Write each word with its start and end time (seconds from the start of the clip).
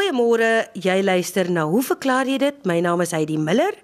Goeiemôre, 0.00 0.70
jy 0.80 1.02
luister 1.04 1.50
na 1.52 1.66
Hoe 1.68 1.82
verklaar 1.84 2.24
jy 2.24 2.38
dit? 2.40 2.62
My 2.64 2.78
naam 2.80 3.02
is 3.04 3.10
Heidi 3.12 3.34
Miller. 3.36 3.74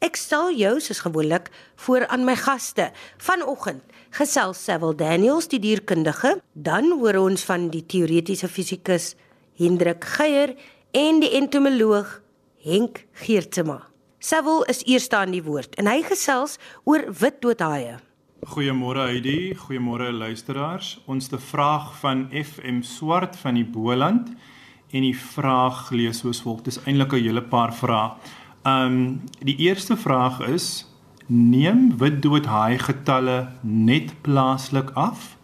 Ek 0.00 0.16
stel 0.16 0.48
jou 0.56 0.78
soos 0.80 1.02
gewoonlik 1.04 1.50
voor 1.84 2.06
aan 2.08 2.24
my 2.24 2.32
gaste. 2.40 2.86
Vanoggend 3.20 3.84
gesels 4.16 4.62
Sewil 4.64 4.96
Daniels, 4.96 5.50
die 5.52 5.60
dierkundige, 5.60 6.38
dan 6.56 6.88
hoor 6.96 7.20
ons 7.20 7.44
van 7.44 7.68
die 7.68 7.84
teoretiese 7.84 8.48
fisikus 8.48 9.10
Hendrik 9.60 10.08
Geier 10.16 10.56
en 10.96 11.20
die 11.20 11.34
entomoloog 11.36 12.16
Henk 12.64 13.04
Geertsma. 13.20 13.82
Sewil 14.24 14.64
is 14.72 14.80
eerste 14.88 15.20
aan 15.20 15.36
die 15.36 15.44
woord 15.44 15.76
en 15.76 15.92
hy 15.92 16.00
gesels 16.08 16.56
oor 16.88 17.10
witdoodhaie. 17.12 17.98
Goeiemôre 18.56 19.10
Heidi, 19.10 19.52
goeiemôre 19.68 20.14
luisteraars. 20.16 20.96
Ons 21.04 21.28
te 21.28 21.36
vraag 21.36 21.92
van 22.00 22.30
FM 22.32 22.86
Swart 22.86 23.36
van 23.36 23.60
die 23.60 23.68
Boland 23.68 24.32
en 24.90 25.02
die 25.02 25.16
vraag 25.16 25.90
lees 25.90 26.22
soos 26.22 26.40
volg. 26.44 26.62
Dis 26.62 26.80
eintlik 26.84 27.12
'n 27.12 27.24
hele 27.24 27.42
paar 27.42 27.74
vrae. 27.74 28.12
Um 28.64 29.20
die 29.40 29.56
eerste 29.56 29.96
vraag 29.96 30.40
is: 30.40 30.86
Neem 31.26 31.98
witdoodhaai 31.98 32.78
getalle 32.78 33.48
net 33.62 34.14
plaaslik 34.22 34.90
af? 34.94 35.36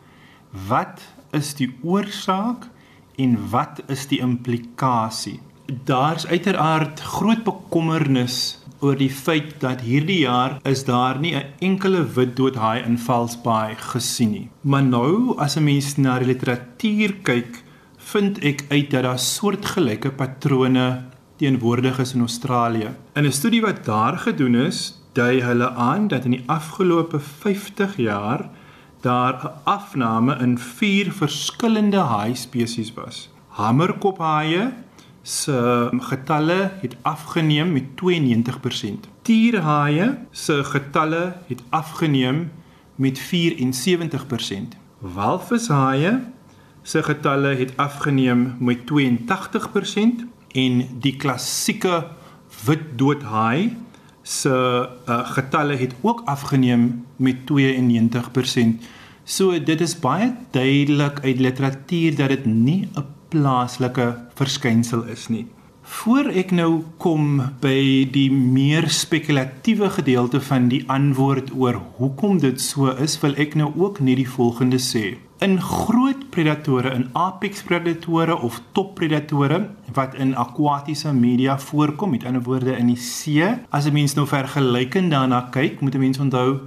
Wat 0.68 1.02
is 1.32 1.54
die 1.54 1.74
oorsaak 1.82 2.68
en 3.16 3.38
wat 3.50 3.82
is 3.88 4.06
die 4.06 4.18
implikasie? 4.18 5.40
Daar's 5.84 6.26
uiteraard 6.26 7.00
groot 7.00 7.44
bekommernis 7.44 8.64
oor 8.84 8.96
die 8.96 9.10
feit 9.10 9.60
dat 9.60 9.80
hierdie 9.80 10.20
jaar 10.24 10.58
is 10.68 10.84
daar 10.84 11.18
nie 11.20 11.34
'n 11.34 11.44
enkele 11.58 12.04
witdoodhaai 12.16 12.84
in 12.84 12.98
Valsbaai 12.98 13.74
gesien 13.76 14.30
nie. 14.30 14.48
Maar 14.60 14.82
nou 14.82 15.38
as 15.38 15.56
'n 15.56 15.64
mens 15.64 15.96
na 15.96 16.18
die 16.18 16.26
literatuur 16.26 17.12
kyk, 17.22 17.62
vind 18.04 18.38
ek 18.44 18.64
uit 18.68 18.90
dat 18.90 19.02
daar 19.06 19.18
soortgelyke 19.18 20.10
patrone 20.12 21.04
teenwoordig 21.40 21.98
is 21.98 22.14
in 22.14 22.20
Australië. 22.20 22.90
In 23.14 23.26
'n 23.26 23.32
studie 23.32 23.60
wat 23.60 23.84
daar 23.84 24.18
gedoen 24.18 24.54
is, 24.54 25.00
dui 25.12 25.42
hulle 25.42 25.70
aan 25.70 26.08
dat 26.08 26.24
in 26.24 26.30
die 26.30 26.44
afgelope 26.46 27.20
50 27.20 27.96
jaar 27.96 28.50
daar 29.00 29.34
'n 29.44 29.50
afname 29.64 30.38
in 30.38 30.58
vier 30.58 31.12
verskillende 31.12 31.98
haai 31.98 32.34
spesies 32.34 32.94
was. 32.94 33.30
Hamerkophaie 33.48 34.72
se 35.22 35.88
getalle 35.98 36.70
het 36.80 36.96
afgeneem 37.02 37.72
met 37.72 37.96
92%. 37.96 39.08
Tierhaie 39.22 40.18
se 40.30 40.64
getalle 40.64 41.36
het 41.46 41.62
afgeneem 41.68 42.50
met 42.94 43.18
74%. 43.18 44.76
Walvishaie 44.98 46.20
se 46.84 47.02
getalle 47.02 47.54
het 47.56 47.72
afgeneem 47.80 48.54
met 48.60 48.84
82% 48.92 50.26
en 50.54 50.82
die 51.00 51.16
klassieke 51.16 52.04
witdoodhaai 52.66 53.72
se 54.22 54.52
uh, 54.52 55.16
getalle 55.36 55.76
het 55.80 55.96
ook 56.00 56.22
afgeneem 56.30 57.04
met 57.16 57.36
92%. 57.50 58.84
So 59.24 59.56
dit 59.56 59.80
is 59.80 59.96
baie 60.00 60.32
duidelik 60.52 61.20
uit 61.24 61.40
literatuur 61.40 62.16
dat 62.16 62.28
dit 62.28 62.46
nie 62.46 62.88
'n 62.92 63.04
plaaslike 63.28 64.06
verskynsel 64.34 65.04
is 65.04 65.28
nie. 65.28 65.46
Voor 65.82 66.28
ek 66.32 66.50
nou 66.50 66.82
kom 66.96 67.42
by 67.60 68.08
die 68.12 68.30
meer 68.32 68.88
spekulatiewe 68.88 69.90
gedeelte 69.90 70.40
van 70.40 70.68
die 70.68 70.84
antwoord 70.88 71.50
oor 71.52 71.80
hoekom 71.96 72.38
dit 72.38 72.60
so 72.60 72.88
is, 72.88 73.18
wil 73.20 73.34
ek 73.36 73.54
nou 73.54 73.72
ook 73.76 74.00
net 74.00 74.16
die 74.16 74.28
volgende 74.28 74.80
sê. 74.80 75.16
In 75.44 75.58
groot 75.60 76.30
predatore, 76.32 76.94
in 76.96 77.10
apex 77.12 77.62
predatore 77.62 78.32
of 78.40 78.62
top 78.72 78.94
predatore 78.96 79.58
wat 79.92 80.14
in 80.16 80.30
akwatiese 80.40 81.12
media 81.12 81.58
voorkom, 81.60 82.14
met 82.14 82.24
ander 82.24 82.40
woorde 82.46 82.72
in 82.78 82.88
die 82.88 82.96
see, 82.96 83.50
as 83.68 83.84
'n 83.84 83.92
mens 83.92 84.14
nou 84.14 84.24
vergelykend 84.26 85.10
daarna 85.10 85.40
kyk, 85.50 85.80
moet 85.80 85.94
'n 85.94 85.98
mens 85.98 86.18
onthou 86.18 86.60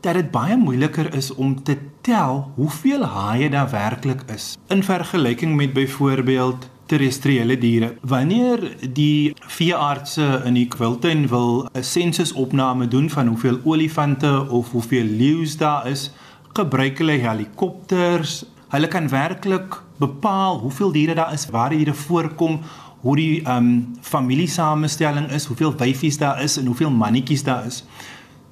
dat 0.00 0.14
dit 0.14 0.30
baie 0.30 0.56
moeiliker 0.56 1.14
is 1.14 1.34
om 1.34 1.62
te 1.62 1.76
tel 2.00 2.50
hoeveel 2.54 3.04
haie 3.04 3.50
daar 3.50 3.70
werklik 3.70 4.22
is 4.34 4.56
in 4.68 4.82
vergelyking 4.82 5.56
met 5.56 5.72
byvoorbeeld 5.72 6.68
terrestriële 6.86 7.58
diere. 7.58 7.94
Wanneer 8.00 8.76
die 8.92 9.34
veeartse 9.46 10.42
in 10.44 10.54
die 10.54 10.68
kwiltuin 10.68 11.28
wil 11.28 11.68
'n 11.72 11.82
sensusopname 11.82 12.88
doen 12.88 13.10
van 13.10 13.26
hoeveel 13.26 13.58
olifante 13.64 14.46
of 14.50 14.70
hoeveel 14.70 15.04
leeu's 15.04 15.56
daar 15.56 15.86
is, 15.86 16.10
gebruik 16.56 16.98
hulle 17.02 17.18
helikopters. 17.22 18.42
Hulle 18.72 18.88
kan 18.90 19.08
werklik 19.12 19.78
bepaal 20.02 20.58
hoeveel 20.64 20.92
diere 20.92 21.14
daar 21.14 21.32
is, 21.32 21.46
waar 21.52 21.70
die 21.72 21.84
diere 21.84 21.94
voorkom, 21.96 22.60
hoe 23.04 23.16
die 23.16 23.32
ehm 23.44 23.56
um, 23.56 23.96
familiesamestelling 24.02 25.30
is, 25.30 25.46
hoeveel 25.46 25.74
wyfies 25.78 26.18
daar 26.18 26.42
is 26.42 26.56
en 26.58 26.66
hoeveel 26.66 26.90
mannetjies 26.90 27.44
daar 27.46 27.66
is. 27.66 27.84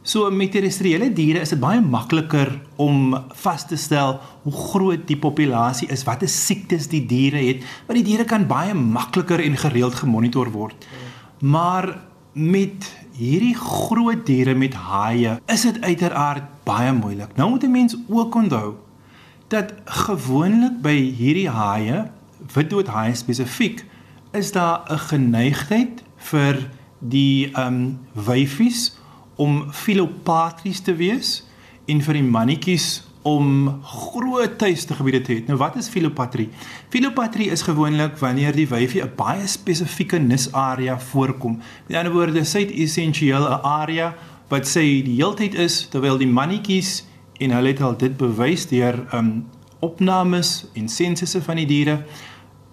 So 0.05 0.29
met 0.31 0.53
terrestriële 0.53 1.09
diere 1.17 1.41
is 1.41 1.55
dit 1.55 1.61
baie 1.61 1.81
makliker 1.81 2.51
om 2.77 3.15
vas 3.41 3.63
te 3.65 3.77
stel 3.81 4.19
hoe 4.43 4.53
groot 4.53 5.07
die 5.09 5.17
populasie 5.17 5.89
is, 5.89 6.05
watter 6.05 6.29
siektes 6.29 6.91
die 6.93 7.07
diere 7.09 7.41
het, 7.41 7.65
want 7.87 7.97
die 7.99 8.05
diere 8.11 8.27
kan 8.29 8.45
baie 8.47 8.75
makliker 8.77 9.41
en 9.41 9.57
gereeld 9.57 9.97
gemonitor 10.03 10.53
word. 10.53 10.85
Maar 11.41 11.89
met 12.35 12.91
hierdie 13.15 13.55
groot 13.55 14.27
diere 14.27 14.55
met 14.55 14.75
haie 14.75 15.39
is 15.47 15.63
dit 15.63 15.81
uiteraard 15.81 16.49
baie 16.67 16.93
moeilik. 16.93 17.37
Nou 17.37 17.51
moet 17.51 17.65
'n 17.65 17.71
mens 17.71 17.97
ook 18.09 18.35
onthou 18.35 18.75
dat 19.49 19.75
gewoonlik 19.85 20.81
by 20.83 20.97
hierdie 21.15 21.49
haie, 21.49 22.11
witdoodhaie 22.55 23.15
spesifiek, 23.15 23.85
is 24.33 24.53
daar 24.53 24.83
'n 24.91 24.99
geneigtheid 24.99 26.03
vir 26.17 26.71
die 26.99 27.51
ehm 27.53 27.67
um, 27.67 27.99
wyfies 28.13 28.97
om 29.37 29.73
filopatries 29.73 30.81
te 30.81 30.95
wees 30.95 31.45
en 31.85 32.03
vir 32.03 32.15
die 32.15 32.23
mannetjies 32.23 33.05
om 33.25 33.81
groot 33.83 34.59
tuiste 34.61 34.95
gebiede 34.95 35.23
te 35.25 35.33
hê. 35.33 35.43
Nou 35.49 35.57
wat 35.57 35.79
is 35.81 35.89
filopatrie? 35.89 36.51
Filopatrie 36.93 37.49
is 37.51 37.65
gewoonlik 37.65 38.19
wanneer 38.21 38.53
die 38.53 38.69
wyfie 38.69 39.03
'n 39.03 39.17
baie 39.17 39.47
spesifieke 39.49 40.19
nisarea 40.19 40.99
voorkom. 41.01 41.59
Met 41.89 41.97
ander 41.97 42.12
woorde, 42.12 42.45
sy 42.45 42.61
het 42.61 42.71
essensieel 42.71 43.49
'n 43.49 43.61
area 43.62 44.15
wat 44.49 44.67
sy 44.67 45.03
die 45.03 45.17
heeltyd 45.17 45.55
is 45.55 45.89
terwyl 45.89 46.19
die 46.19 46.29
mannetjies 46.29 47.05
en 47.41 47.51
hulle 47.51 47.69
het 47.69 47.81
al 47.81 47.97
dit 47.97 48.17
bewys 48.17 48.67
deur 48.67 49.07
um 49.15 49.47
opnames 49.81 50.67
en 50.75 50.89
sensusse 50.89 51.43
van 51.43 51.56
die 51.56 51.67
diere. 51.67 52.05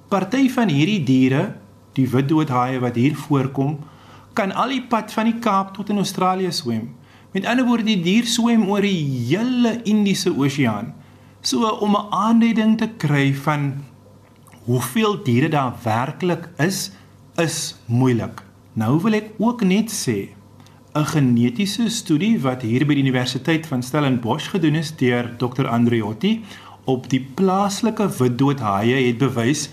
Party 0.08 0.50
van 0.50 0.68
hierdie 0.68 1.04
diere, 1.04 1.56
die 1.94 2.08
witdoodhaie 2.10 2.80
wat 2.80 2.96
hier 2.96 3.16
voorkom, 3.16 3.80
kan 4.34 4.52
al 4.52 4.68
die 4.68 4.84
pad 4.88 5.12
van 5.12 5.26
die 5.26 5.40
Kaap 5.40 5.74
tot 5.76 5.90
in 5.90 5.98
Australië 5.98 6.52
swem. 6.52 6.90
Met 7.32 7.46
ander 7.48 7.64
woorde, 7.64 7.88
die 7.88 8.02
dier 8.04 8.26
swem 8.28 8.66
oor 8.68 8.84
die 8.84 9.06
hele 9.30 9.78
Indiese 9.88 10.34
Oseaan. 10.36 10.90
So 11.42 11.64
om 11.80 11.96
'n 11.96 12.12
aanduiding 12.12 12.78
te 12.78 12.90
kry 12.98 13.34
van 13.34 13.86
hoeveel 14.66 15.24
diere 15.24 15.50
daar 15.50 15.74
werklik 15.84 16.50
is, 16.58 16.92
is 17.38 17.76
moeilik. 17.86 18.44
Nou 18.74 19.00
wil 19.02 19.14
ek 19.14 19.32
ook 19.40 19.64
net 19.64 19.88
sê 19.92 20.36
'n 20.94 21.06
genetiese 21.06 21.90
studie 21.90 22.40
wat 22.40 22.62
hier 22.62 22.86
by 22.86 22.94
die 22.94 23.04
Universiteit 23.04 23.68
van 23.68 23.84
Stellenbosch 23.84 24.50
gedoen 24.52 24.76
is 24.76 24.92
deur 24.92 25.38
Dr 25.38 25.68
Andriotti 25.68 26.44
op 26.84 27.10
die 27.10 27.22
plaaslike 27.36 28.10
witdoodhaie 28.18 29.08
het 29.08 29.18
bewys 29.18 29.70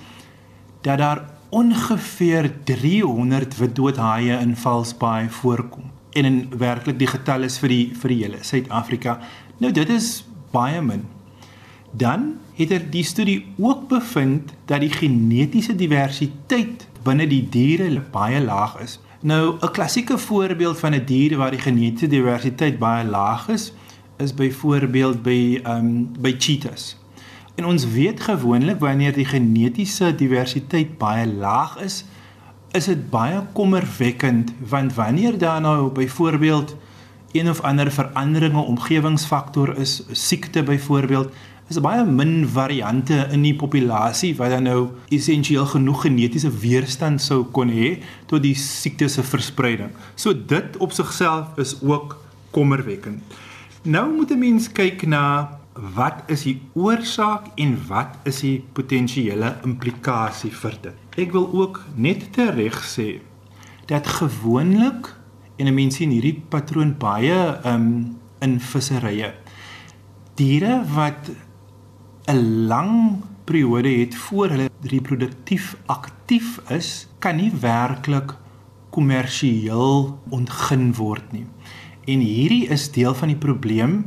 dat 0.83 0.99
daar 0.99 1.25
ongeveer 1.51 2.53
300 2.65 3.57
witdoodhaie 3.57 4.39
in 4.39 4.57
Valsbaai 4.57 5.29
voorkom 5.29 5.98
en 6.19 6.25
in 6.25 6.39
werklik 6.59 6.99
die 6.99 7.11
getal 7.11 7.47
is 7.47 7.59
vir 7.63 7.73
die 7.73 7.85
vir 7.95 8.13
die 8.13 8.19
hele 8.25 8.43
Suid-Afrika. 8.43 9.19
Nou 9.63 9.71
dit 9.75 9.91
is 9.95 10.25
baie 10.53 10.83
min. 10.83 11.07
Dan 11.93 12.35
het 12.59 12.73
er 12.75 12.85
die 12.91 13.05
studie 13.07 13.41
ook 13.57 13.89
bevind 13.89 14.53
dat 14.67 14.83
die 14.85 14.93
genetiese 14.93 15.77
diversiteit 15.79 16.87
binne 17.07 17.29
die 17.31 17.45
diere 17.49 18.03
baie 18.13 18.41
laag 18.45 18.79
is. 18.83 18.99
Nou 19.21 19.59
'n 19.61 19.73
klassieke 19.73 20.19
voorbeeld 20.19 20.79
van 20.79 20.95
'n 20.95 21.05
dier 21.05 21.37
waar 21.37 21.51
die 21.51 21.61
genetiese 21.61 22.07
diversiteit 22.07 22.79
baie 22.79 23.05
laag 23.05 23.49
is, 23.49 23.73
is 24.19 24.35
byvoorbeeld 24.35 25.23
by 25.23 25.61
ehm 25.63 25.87
um, 25.87 26.13
by 26.21 26.35
cheetahs. 26.39 26.97
En 27.55 27.65
ons 27.65 27.87
weet 27.87 28.21
gewoonlik 28.21 28.79
wanneer 28.79 29.13
die 29.13 29.25
genetiese 29.25 30.15
diversiteit 30.15 30.99
baie 30.99 31.27
laag 31.27 31.79
is, 31.83 32.05
is 32.77 32.85
dit 32.85 33.11
baie 33.11 33.41
kommerwekkend 33.53 34.53
want 34.69 34.95
wanneer 34.95 35.39
daar 35.39 35.61
nou 35.61 35.91
byvoorbeeld 35.93 36.77
een 37.33 37.49
of 37.49 37.61
ander 37.61 37.91
veranderinge 37.93 38.61
omgewingsfaktor 38.61 39.77
is, 39.79 40.03
siekte 40.13 40.63
byvoorbeeld, 40.63 41.33
is 41.69 41.77
daar 41.77 41.85
baie 41.85 42.05
min 42.05 42.49
variante 42.49 43.27
in 43.33 43.43
die 43.45 43.55
populasie 43.57 44.33
wat 44.37 44.55
dan 44.55 44.65
nou 44.65 44.79
essensieel 45.13 45.67
genoeg 45.69 46.07
genetiese 46.07 46.51
weerstand 46.63 47.21
sou 47.21 47.43
kon 47.53 47.69
hê 47.73 47.99
tot 48.31 48.43
die 48.43 48.55
siekte 48.57 49.09
se 49.13 49.23
verspreiding. 49.23 49.93
So 50.17 50.33
dit 50.33 50.77
op 50.81 50.97
sigself 50.97 51.61
is 51.61 51.77
ook 51.85 52.17
kommerwekkend. 52.57 53.37
Nou 53.83 54.09
moet 54.15 54.31
'n 54.31 54.39
mens 54.39 54.73
kyk 54.73 55.07
na 55.07 55.59
wat 55.95 56.23
is 56.27 56.43
die 56.43 56.61
oorsaak 56.73 57.53
en 57.55 57.79
wat 57.89 58.17
is 58.25 58.41
die 58.41 58.65
potensiële 58.73 59.57
implikasie 59.65 60.51
vir 60.51 60.75
dit. 60.83 61.08
Ek 61.19 61.33
wil 61.35 61.49
ook 61.51 61.81
net 61.99 62.29
tereg 62.37 62.77
sê 62.87 63.19
dat 63.91 64.07
gewoonlik 64.07 65.09
en 65.59 65.67
'n 65.67 65.75
mens 65.75 65.97
sien 65.97 66.11
hierdie 66.15 66.43
patroon 66.49 66.95
baie 66.99 67.59
um 67.67 68.17
in 68.39 68.61
visserye. 68.61 69.35
Diere 70.35 70.85
wat 70.95 71.31
'n 72.29 72.67
lang 72.71 73.23
periode 73.45 73.89
het 73.89 74.15
voor 74.15 74.49
hulle 74.49 74.71
reproduktief 74.83 75.77
aktief 75.87 76.61
is, 76.71 77.09
kan 77.19 77.37
nie 77.37 77.51
werklik 77.51 78.37
kommersieel 78.91 80.19
ontgin 80.29 80.95
word 80.95 81.33
nie. 81.33 81.47
En 82.07 82.21
hierdie 82.21 82.69
is 82.69 82.93
deel 82.93 83.15
van 83.15 83.29
die 83.29 83.37
probleem 83.37 84.05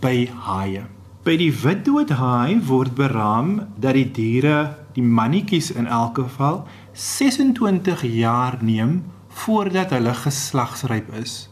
by 0.00 0.30
haie. 0.46 0.93
By 1.24 1.38
die 1.40 1.54
witdoodhaai 1.56 2.58
word 2.68 2.92
beraam 2.98 3.54
dat 3.80 3.96
die 3.96 4.10
diere, 4.12 4.74
die 4.92 5.04
mannetjies 5.04 5.70
in 5.72 5.86
elk 5.88 6.18
geval, 6.20 6.58
26 6.92 8.02
jaar 8.12 8.58
neem 8.60 8.98
voordat 9.40 9.94
hulle 9.96 10.12
geslagsryp 10.18 11.08
is. 11.16 11.48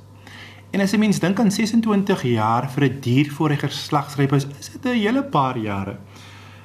En 0.77 0.85
as 0.85 0.93
'n 0.93 1.01
mens 1.01 1.21
dink 1.25 1.41
aan 1.41 1.51
26 1.51 2.23
jaar 2.23 2.69
vir 2.69 2.85
'n 2.85 3.01
dier 3.01 3.33
voor 3.33 3.49
hy 3.49 3.57
geslagsryp 3.57 4.33
is, 4.33 4.47
is 4.61 4.69
dit 4.69 4.85
'n 4.85 4.99
hele 4.99 5.23
paar 5.23 5.57
jare. 5.57 5.97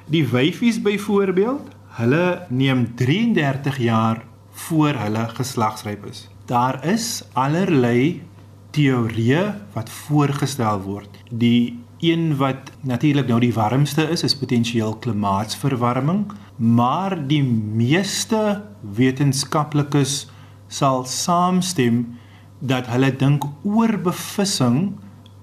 Die 0.04 0.26
wyfies 0.28 0.82
byvoorbeeld, 0.82 1.64
hulle 1.96 2.46
neem 2.50 2.94
33 2.94 3.78
jaar 3.78 4.22
voor 4.52 4.94
hulle 4.94 5.28
geslagsryp 5.28 6.06
is. 6.06 6.28
Daar 6.46 6.84
is 6.84 7.24
allerlei 7.32 8.22
teorieë 8.70 9.54
wat 9.72 9.90
voorgestel 9.90 10.80
word. 10.80 11.08
Die 11.30 11.87
een 12.00 12.36
wat 12.36 12.70
natuurlik 12.86 13.28
nou 13.28 13.40
die 13.40 13.54
warmste 13.54 14.06
is, 14.10 14.22
is 14.22 14.36
potensieel 14.36 14.94
klimaatsverwarming, 15.02 16.26
maar 16.56 17.16
die 17.28 17.42
meeste 17.42 18.62
wetenskaplikes 18.94 20.28
sal 20.68 21.04
saamstem 21.04 22.18
dat 22.58 22.86
hulle 22.90 23.10
dink 23.16 23.44
oorbevissing 23.62 24.92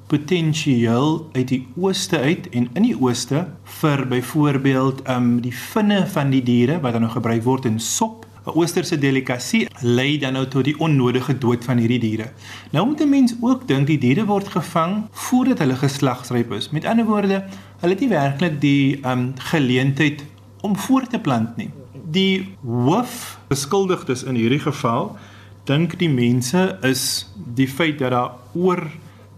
potensieel 0.07 1.29
uit 1.33 1.47
die 1.49 1.63
ooste 1.81 2.19
uit 2.19 2.49
en 2.53 2.67
in 2.73 2.85
die 2.85 2.97
ooste 2.99 3.47
vir 3.79 4.05
byvoorbeeld 4.07 5.01
um 5.09 5.39
die 5.41 5.53
vinne 5.55 6.03
van 6.13 6.29
die 6.33 6.43
diere 6.45 6.77
wat 6.83 6.93
dan 6.93 7.07
nou 7.07 7.13
gebruik 7.15 7.43
word 7.47 7.65
in 7.65 7.79
sop 7.81 8.25
'n 8.45 8.53
oosterse 8.53 8.97
delikasie 8.97 9.67
lei 9.81 10.17
dan 10.17 10.33
nou 10.33 10.45
tot 10.47 10.63
die 10.63 10.77
onnodige 10.79 11.37
dood 11.37 11.63
van 11.65 11.77
hierdie 11.77 11.99
diere. 11.99 12.31
Nou 12.71 12.85
moet 12.85 13.01
'n 13.01 13.09
mens 13.09 13.35
ook 13.41 13.67
dink 13.67 13.87
die 13.87 13.97
diere 13.97 14.25
word 14.25 14.47
gevang 14.47 15.07
voordat 15.11 15.59
hulle 15.59 15.75
geslagsryp 15.75 16.51
is. 16.51 16.69
Met 16.69 16.85
ander 16.85 17.05
woorde, 17.05 17.43
hulle 17.79 17.93
het 17.93 17.99
nie 17.99 18.09
werklik 18.09 18.61
die 18.61 18.99
um 19.05 19.33
geleentheid 19.35 20.23
om 20.61 20.75
voort 20.75 21.09
te 21.09 21.19
plant 21.19 21.57
nie. 21.57 21.69
Die 22.11 22.55
hoof 22.61 23.39
beskuldigdes 23.47 24.23
in 24.23 24.35
hierdie 24.35 24.59
geval 24.59 25.17
dink 25.63 25.97
die 25.99 26.09
mense 26.09 26.77
is 26.81 27.31
die 27.35 27.67
feit 27.67 27.99
dat 27.99 28.11
daar 28.11 28.31
oor 28.53 28.87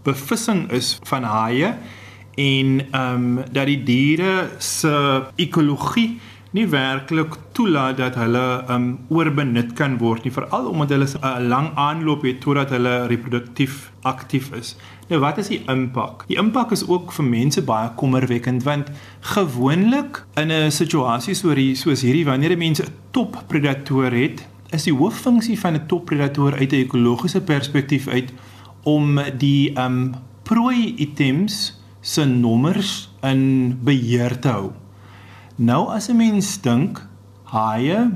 bevissing 0.02 0.70
is 0.70 0.98
van 1.02 1.22
haie 1.22 1.74
en 2.38 2.80
ehm 2.90 3.14
um, 3.14 3.44
dat 3.52 3.66
die 3.66 3.82
diere 3.82 4.48
se 4.58 5.24
ekologie 5.36 6.20
nie 6.56 6.64
werklik 6.68 7.34
toelaat 7.52 7.98
dat 8.00 8.14
hulle 8.16 8.44
um, 8.72 8.86
oorbenut 9.12 9.74
kan 9.76 9.98
word 10.00 10.24
nie 10.24 10.32
veral 10.32 10.70
omdat 10.70 10.94
hulle 10.94 11.08
'n 11.20 11.48
lang 11.48 11.68
aanloop 11.76 12.22
het 12.24 12.40
totdat 12.40 12.70
hulle 12.70 13.06
reproduktief 13.06 13.90
aktief 14.02 14.52
is. 14.52 14.76
Nou 15.08 15.20
wat 15.20 15.38
is 15.38 15.48
die 15.48 15.62
impak? 15.66 16.24
Die 16.28 16.38
impak 16.38 16.72
is 16.72 16.86
ook 16.88 17.12
vir 17.12 17.24
mense 17.24 17.62
baie 17.62 17.90
kommerwekkend 17.96 18.62
want 18.62 18.90
gewoonlik 19.20 20.24
in 20.36 20.50
'n 20.50 20.70
situasie 20.70 21.34
soos 21.34 22.02
hierdie 22.02 22.24
wanneer 22.24 22.52
'n 22.52 22.58
mens 22.58 22.80
'n 22.80 22.92
toppredator 23.10 24.12
het 24.12 24.46
is 24.70 24.84
die 24.84 24.94
hooffunksie 24.94 25.58
van 25.58 25.74
'n 25.74 25.86
toppredator 25.86 26.52
uit 26.54 26.72
'n 26.72 26.84
ekologiese 26.84 27.40
perspektief 27.40 28.08
uit 28.08 28.32
om 28.82 29.20
die 29.38 29.78
um 29.78 30.14
prooi 30.42 30.94
items 30.96 31.80
se 32.00 32.24
nommers 32.24 33.10
in 33.22 33.78
beheer 33.82 34.38
te 34.38 34.48
hou. 34.48 34.72
Nou 35.58 35.88
as 35.90 36.06
'n 36.08 36.16
mens 36.16 36.60
dink 36.60 37.02
haie 37.42 38.10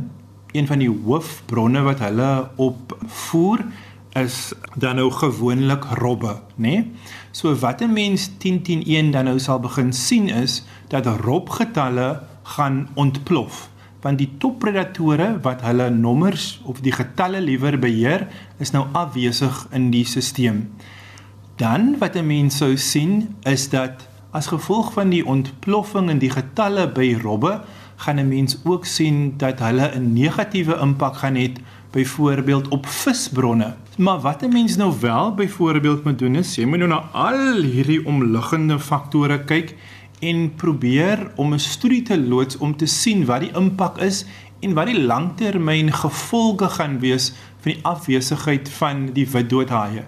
een 0.52 0.66
van 0.66 0.78
die 0.78 0.90
hoofbronne 1.04 1.80
wat 1.82 1.98
hulle 1.98 2.50
opvoer 2.56 3.64
is 4.12 4.52
dan 4.76 4.96
nou 4.96 5.10
gewoonlik 5.10 5.84
robbe, 5.84 6.38
né? 6.54 6.68
Nee? 6.70 6.90
So 7.30 7.54
wat 7.54 7.80
'n 7.80 7.92
mens 7.92 8.30
10 8.38 8.62
10 8.62 8.82
1 8.86 9.10
dan 9.10 9.24
nou 9.24 9.38
sal 9.38 9.60
begin 9.60 9.92
sien 9.92 10.28
is 10.28 10.62
dat 10.88 11.06
robgetalle 11.06 12.22
gaan 12.42 12.88
ontplof 12.94 13.70
want 14.00 14.18
die 14.18 14.30
toppredatore 14.38 15.38
wat 15.42 15.62
hulle 15.62 15.90
nommers 15.90 16.60
of 16.64 16.80
die 16.80 16.92
getalle 16.92 17.40
liewer 17.40 17.78
beheer 17.78 18.26
is 18.58 18.70
nou 18.70 18.86
afwesig 18.92 19.66
in 19.70 19.90
die 19.90 20.04
stelsel. 20.04 20.66
Dan 21.56 21.98
wat 21.98 22.16
'n 22.16 22.26
mens 22.26 22.56
sou 22.56 22.76
sien 22.76 23.34
is 23.42 23.68
dat 23.68 24.11
as 24.32 24.48
gevolg 24.48 24.92
van 24.92 25.12
die 25.12 25.24
ontploffing 25.28 26.08
in 26.10 26.20
die 26.22 26.32
getalle 26.32 26.88
by 26.88 27.12
robbe 27.22 27.60
gaan 28.04 28.18
'n 28.18 28.28
mens 28.28 28.58
ook 28.64 28.84
sien 28.84 29.34
dat 29.36 29.60
hulle 29.60 29.92
'n 29.94 30.12
negatiewe 30.12 30.78
impak 30.80 31.16
gaan 31.16 31.36
hê 31.36 31.52
byvoorbeeld 31.92 32.68
op 32.68 32.86
visbronne. 32.86 33.74
Maar 33.96 34.20
wat 34.20 34.42
'n 34.42 34.52
mens 34.52 34.76
nou 34.76 34.92
wel 35.00 35.34
byvoorbeeld 35.34 36.04
moet 36.04 36.18
doen 36.18 36.34
is 36.34 36.54
jy 36.54 36.64
moet 36.64 36.78
nou 36.78 36.88
na 36.88 37.04
al 37.12 37.62
hierdie 37.62 38.06
omliggende 38.06 38.78
faktore 38.78 39.44
kyk 39.44 39.74
en 40.20 40.54
probeer 40.54 41.30
om 41.36 41.52
'n 41.52 41.58
studie 41.58 42.02
te 42.02 42.18
loods 42.20 42.56
om 42.56 42.76
te 42.76 42.86
sien 42.86 43.24
wat 43.24 43.40
die 43.40 43.54
impak 43.54 43.98
is 43.98 44.24
en 44.60 44.74
wat 44.74 44.86
die 44.86 45.02
langtermyn 45.02 45.92
gevolge 45.92 46.68
gaan 46.68 46.98
wees 46.98 47.32
van 47.60 47.72
die 47.72 47.82
afwesigheid 47.82 48.68
van 48.68 49.06
die 49.12 49.28
witdoodhaie. 49.30 50.04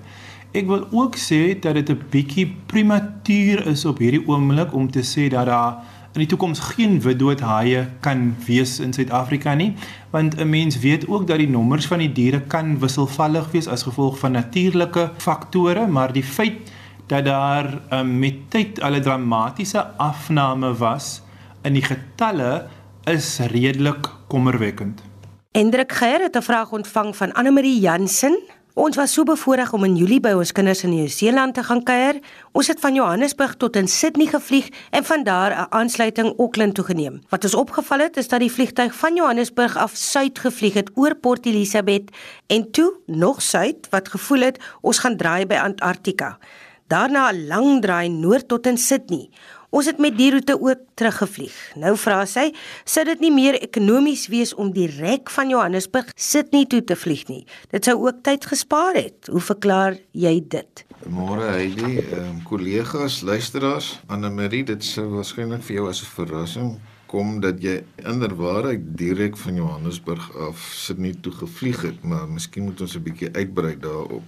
Ek 0.54 0.68
wil 0.70 0.84
ook 0.94 1.16
sê 1.18 1.58
dat 1.58 1.74
dit 1.74 1.88
'n 1.90 2.02
bietjie 2.10 2.46
prematuur 2.70 3.66
is 3.66 3.84
op 3.84 3.98
hierdie 3.98 4.22
oomblik 4.26 4.72
om 4.72 4.90
te 4.90 5.02
sê 5.02 5.28
dat 5.28 5.46
daar 5.46 5.82
in 6.14 6.20
die 6.20 6.28
toekoms 6.28 6.60
geen 6.60 7.00
witdoodhaie 7.00 7.88
kan 8.00 8.36
wees 8.46 8.78
in 8.78 8.92
Suid-Afrika 8.92 9.54
nie, 9.54 9.74
want 10.10 10.38
'n 10.38 10.48
mens 10.48 10.78
weet 10.78 11.08
ook 11.08 11.26
dat 11.26 11.38
die 11.38 11.48
nommers 11.48 11.86
van 11.86 11.98
die 11.98 12.12
diere 12.12 12.40
kan 12.40 12.78
wisselvallig 12.78 13.50
wees 13.50 13.66
as 13.66 13.82
gevolg 13.82 14.18
van 14.18 14.32
natuurlike 14.32 15.10
faktore, 15.16 15.86
maar 15.86 16.12
die 16.12 16.22
feit 16.22 16.70
dat 17.06 17.24
daar 17.24 17.80
um, 17.90 18.18
met 18.18 18.50
tyd 18.50 18.80
al 18.80 18.94
'n 18.94 19.02
dramatiese 19.02 19.86
afname 19.96 20.74
was 20.74 21.22
in 21.62 21.72
die 21.72 21.84
getalle 21.84 22.66
is 23.04 23.38
redelik 23.38 24.08
kommerwekkend. 24.28 25.02
Hendrik 25.50 25.92
Geier 25.92 26.20
het 26.20 26.36
'n 26.36 26.42
vraag 26.42 26.70
ontvang 26.72 27.16
van 27.16 27.32
Anne 27.32 27.50
Marie 27.50 27.80
Jansen. 27.80 28.38
Ons 28.74 28.96
was 28.98 29.12
so 29.14 29.22
bevoorreg 29.22 29.70
om 29.72 29.84
in 29.86 29.92
Julie 29.94 30.18
by 30.18 30.32
ons 30.34 30.50
kinders 30.50 30.80
in 30.82 30.90
Nieu-Seeland 30.90 31.54
te 31.54 31.62
gaan 31.62 31.84
kuier. 31.86 32.16
Ons 32.58 32.72
het 32.72 32.80
van 32.82 32.96
Johannesburg 32.98 33.52
tot 33.62 33.76
in 33.78 33.86
Sydney 33.86 34.26
gevlieg 34.26 34.66
en 34.90 35.06
van 35.06 35.22
daar 35.22 35.54
'n 35.54 35.66
aansluiting 35.70 36.34
Auckland 36.38 36.74
toe 36.74 36.84
geneem. 36.84 37.22
Wat 37.28 37.44
ons 37.44 37.54
opgeval 37.54 37.98
het 37.98 38.16
is 38.16 38.28
dat 38.28 38.40
die 38.40 38.52
vliegtyg 38.52 38.94
van 38.94 39.14
Johannesburg 39.14 39.76
af 39.76 39.94
suid 39.94 40.38
gevlieg 40.38 40.74
het 40.74 40.90
oor 40.94 41.14
Port 41.14 41.46
Elizabeth 41.46 42.10
en 42.46 42.70
toe 42.70 42.92
nog 43.06 43.42
suid 43.42 43.86
wat 43.90 44.08
gevoel 44.08 44.40
het 44.40 44.58
ons 44.80 44.98
gaan 44.98 45.16
draai 45.16 45.46
by 45.46 45.54
Antarktika 45.54 46.38
daarna 46.86 47.32
'n 47.32 47.46
lang 47.46 47.80
draai 47.80 48.08
noord 48.08 48.48
tot 48.48 48.66
in 48.66 48.78
Sydney. 48.78 49.30
Ons 49.74 49.88
het 49.90 49.98
met 49.98 50.14
die 50.14 50.30
roete 50.30 50.54
ook 50.54 50.82
teruggevlieg. 50.94 51.54
Nou 51.82 51.96
vra 51.98 52.20
sy, 52.30 52.44
sou 52.86 53.02
dit 53.08 53.24
nie 53.24 53.32
meer 53.34 53.56
ekonomies 53.58 54.28
wees 54.30 54.52
om 54.54 54.70
direk 54.74 55.32
van 55.34 55.50
Johannesburg 55.50 56.12
Sydney 56.14 56.68
toe 56.70 56.78
te 56.86 56.94
vlieg 56.94 57.24
nie? 57.26 57.42
Dit 57.74 57.88
sou 57.90 57.96
ook 58.04 58.22
tyd 58.22 58.46
gespaar 58.46 58.94
het. 58.94 59.26
Hoe 59.34 59.42
verklaar 59.42 59.98
jy 60.14 60.36
dit? 60.46 60.84
Môre 61.10 61.50
Heidi, 61.56 61.98
ehm 62.04 62.20
um, 62.22 62.38
kollegas, 62.46 63.18
luisteraars, 63.26 63.96
Anne 64.06 64.30
Marie, 64.30 64.62
dit 64.64 64.86
sou 64.86 65.08
waarskynlik 65.16 65.66
vir 65.66 65.80
jou 65.80 65.88
as 65.90 66.04
'n 66.06 66.12
verrassing 66.14 66.76
kom 67.14 67.40
dat 67.40 67.60
jy 67.62 67.82
inderwaarheid 67.96 68.86
direk 68.98 69.36
van 69.36 69.54
Johannesburg 69.54 70.24
af 70.48 70.62
Sydney 70.74 71.14
toe 71.20 71.32
gevlieg 71.32 71.82
het, 71.82 72.02
maar 72.02 72.28
miskien 72.28 72.64
moet 72.64 72.80
ons 72.80 72.96
'n 72.96 73.02
bietjie 73.02 73.30
uitbrei 73.34 73.76
daarop. 73.78 74.22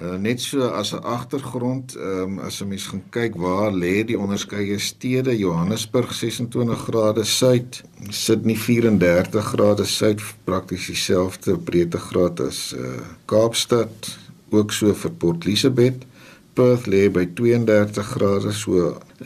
Uh, 0.00 0.16
net 0.16 0.40
so 0.40 0.68
as 0.72 0.92
'n 0.92 1.04
agtergrond, 1.04 1.96
um, 1.96 2.38
as 2.38 2.60
'n 2.60 2.68
mens 2.68 2.86
gaan 2.86 3.02
kyk 3.10 3.34
waar 3.36 3.72
lê 3.72 4.04
die 4.04 4.18
onderskeie 4.18 4.78
stede, 4.78 5.38
Johannesburg 5.38 6.12
26 6.12 6.84
grade 6.84 7.24
suid, 7.24 7.82
Sydney 8.08 8.56
34 8.56 9.44
grade 9.44 9.84
suid, 9.84 10.20
prakties 10.44 10.86
dieselfde 10.86 11.56
breedtegraad 11.56 12.40
as 12.40 12.74
uh, 12.78 13.00
Kaapstad, 13.24 14.18
ook 14.50 14.72
so 14.72 14.94
vir 14.94 15.10
Port 15.10 15.44
Elizabeth. 15.44 16.06
Perth 16.54 16.86
lê 16.86 17.10
by 17.10 17.26
32 17.34 18.02
grade, 18.02 18.52
so 18.52 18.72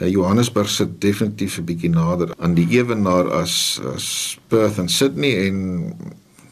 uh, 0.00 0.08
Johannesburg 0.10 0.68
sit 0.68 1.00
definitief 1.00 1.58
'n 1.58 1.64
bietjie 1.64 1.90
nader 1.90 2.34
aan 2.38 2.54
die 2.54 2.66
ewenaar 2.78 3.30
as 3.30 3.80
as 3.94 4.38
Perth 4.48 4.78
en 4.78 4.88
Sydney 4.88 5.46
en 5.46 5.94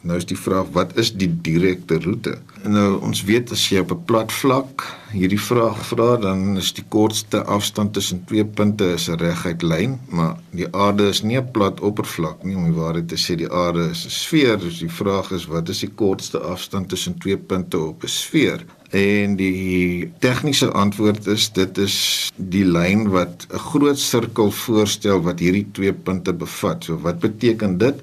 Nou 0.03 0.17
is 0.19 0.25
die 0.27 0.37
vraag 0.37 0.67
wat 0.75 0.97
is 0.99 1.13
die 1.15 1.29
direkte 1.45 1.95
roete? 2.03 2.33
Nou 2.67 2.97
ons 3.07 3.21
weet 3.23 3.53
as 3.55 3.61
jy 3.71 3.79
op 3.79 3.93
'n 3.95 4.03
plat 4.09 4.31
vlak 4.31 4.83
hierdie 5.13 5.39
vraag 5.39 5.77
vra, 5.85 6.17
dan 6.17 6.57
is 6.57 6.73
die 6.73 6.83
kortste 6.89 7.43
afstand 7.43 7.93
tussen 7.93 8.23
twee 8.25 8.45
punte 8.45 8.85
is 8.97 9.07
'n 9.09 9.17
reguit 9.21 9.61
lyn, 9.61 9.99
maar 10.09 10.35
die 10.51 10.67
aarde 10.71 11.07
is 11.07 11.21
nie 11.23 11.37
'n 11.37 11.51
plat 11.51 11.79
oppervlak 11.79 12.43
nie, 12.43 12.55
om 12.55 12.63
die 12.63 12.79
waarheid 12.81 13.07
te 13.07 13.15
sê, 13.15 13.35
die 13.37 13.51
aarde 13.51 13.89
is 13.89 14.05
'n 14.05 14.09
sfeer. 14.09 14.57
Dus 14.59 14.79
die 14.79 14.91
vraag 14.91 15.31
is 15.31 15.45
wat 15.45 15.69
is 15.69 15.79
die 15.79 15.93
kortste 15.95 16.39
afstand 16.39 16.89
tussen 16.89 17.17
twee 17.19 17.37
punte 17.37 17.79
op 17.79 18.03
'n 18.03 18.07
sfeer? 18.07 18.65
En 18.89 19.35
die 19.35 20.11
tegniese 20.19 20.71
antwoord 20.71 21.27
is 21.27 21.51
dit 21.51 21.77
is 21.77 22.31
die 22.35 22.65
lyn 22.65 23.09
wat 23.09 23.47
'n 23.49 23.57
groot 23.57 23.99
sirkel 23.99 24.51
voorstel 24.51 25.21
wat 25.21 25.39
hierdie 25.39 25.67
twee 25.71 25.93
punte 25.93 26.33
bevat. 26.33 26.83
So 26.83 26.99
wat 26.99 27.19
beteken 27.19 27.77
dit? 27.77 28.01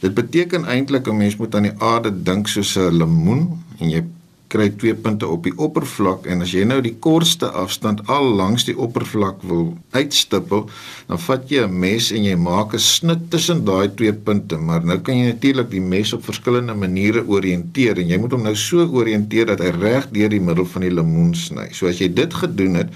Dit 0.00 0.14
beteken 0.14 0.64
eintlik 0.64 1.08
'n 1.08 1.16
mens 1.16 1.36
moet 1.36 1.54
aan 1.54 1.66
die 1.68 1.78
aarde 1.78 2.22
dink 2.22 2.48
soos 2.48 2.76
'n 2.76 2.96
lemoen 3.00 3.64
en 3.78 3.90
jy 3.90 4.04
kry 4.48 4.68
twee 4.80 4.94
punte 4.94 5.26
op 5.28 5.44
die 5.44 5.52
oppervlak 5.60 6.26
en 6.26 6.40
as 6.44 6.54
jy 6.56 6.64
nou 6.64 6.78
die 6.84 6.94
kortste 7.04 7.50
afstand 7.62 8.00
al 8.06 8.30
langs 8.38 8.64
die 8.64 8.76
oppervlak 8.78 9.42
wil 9.50 9.76
uitstippel, 9.90 10.68
dan 11.08 11.20
vat 11.26 11.50
jy 11.50 11.66
'n 11.66 11.80
mes 11.80 12.10
en 12.12 12.24
jy 12.24 12.36
maak 12.36 12.74
'n 12.74 12.78
snit 12.78 13.30
tussen 13.30 13.64
daai 13.64 13.88
twee 13.94 14.12
punte, 14.12 14.56
maar 14.56 14.84
nou 14.84 14.98
kan 14.98 15.16
jy 15.16 15.26
natuurlik 15.32 15.70
die 15.70 15.80
mes 15.80 16.12
op 16.12 16.24
verskillende 16.24 16.74
maniere 16.74 17.26
oriënteer 17.26 17.98
en 17.98 18.08
jy 18.08 18.18
moet 18.18 18.32
hom 18.32 18.42
nou 18.42 18.54
so 18.54 18.86
oriënteer 18.86 19.46
dat 19.46 19.60
hy 19.60 19.70
reg 19.70 20.08
deur 20.10 20.28
die 20.28 20.40
middel 20.40 20.64
van 20.64 20.82
die 20.82 20.94
lemoen 20.94 21.34
sny. 21.34 21.68
So 21.72 21.86
as 21.86 21.98
jy 21.98 22.08
dit 22.08 22.34
gedoen 22.34 22.74
het, 22.74 22.88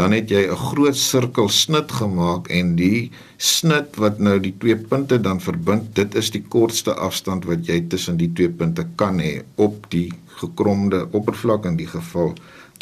dan 0.00 0.14
het 0.16 0.30
jy 0.32 0.46
'n 0.48 0.56
groot 0.56 0.96
sirkel 0.96 1.48
snit 1.48 1.92
gemaak 1.92 2.48
en 2.48 2.76
die 2.76 3.10
snit 3.36 3.96
wat 3.96 4.18
nou 4.18 4.38
die 4.40 4.54
twee 4.58 4.76
punte 4.76 5.20
dan 5.20 5.40
verbind, 5.40 5.94
dit 5.94 6.14
is 6.14 6.30
die 6.30 6.42
kortste 6.48 6.94
afstand 6.94 7.44
wat 7.44 7.66
jy 7.66 7.80
tussen 7.88 8.16
die 8.16 8.32
twee 8.32 8.48
punte 8.48 8.86
kan 8.96 9.20
hê 9.20 9.42
op 9.56 9.90
die 9.90 10.08
gekromde 10.40 11.08
oppervlak 11.12 11.66
in 11.66 11.76
die 11.76 11.86
geval 11.86 12.34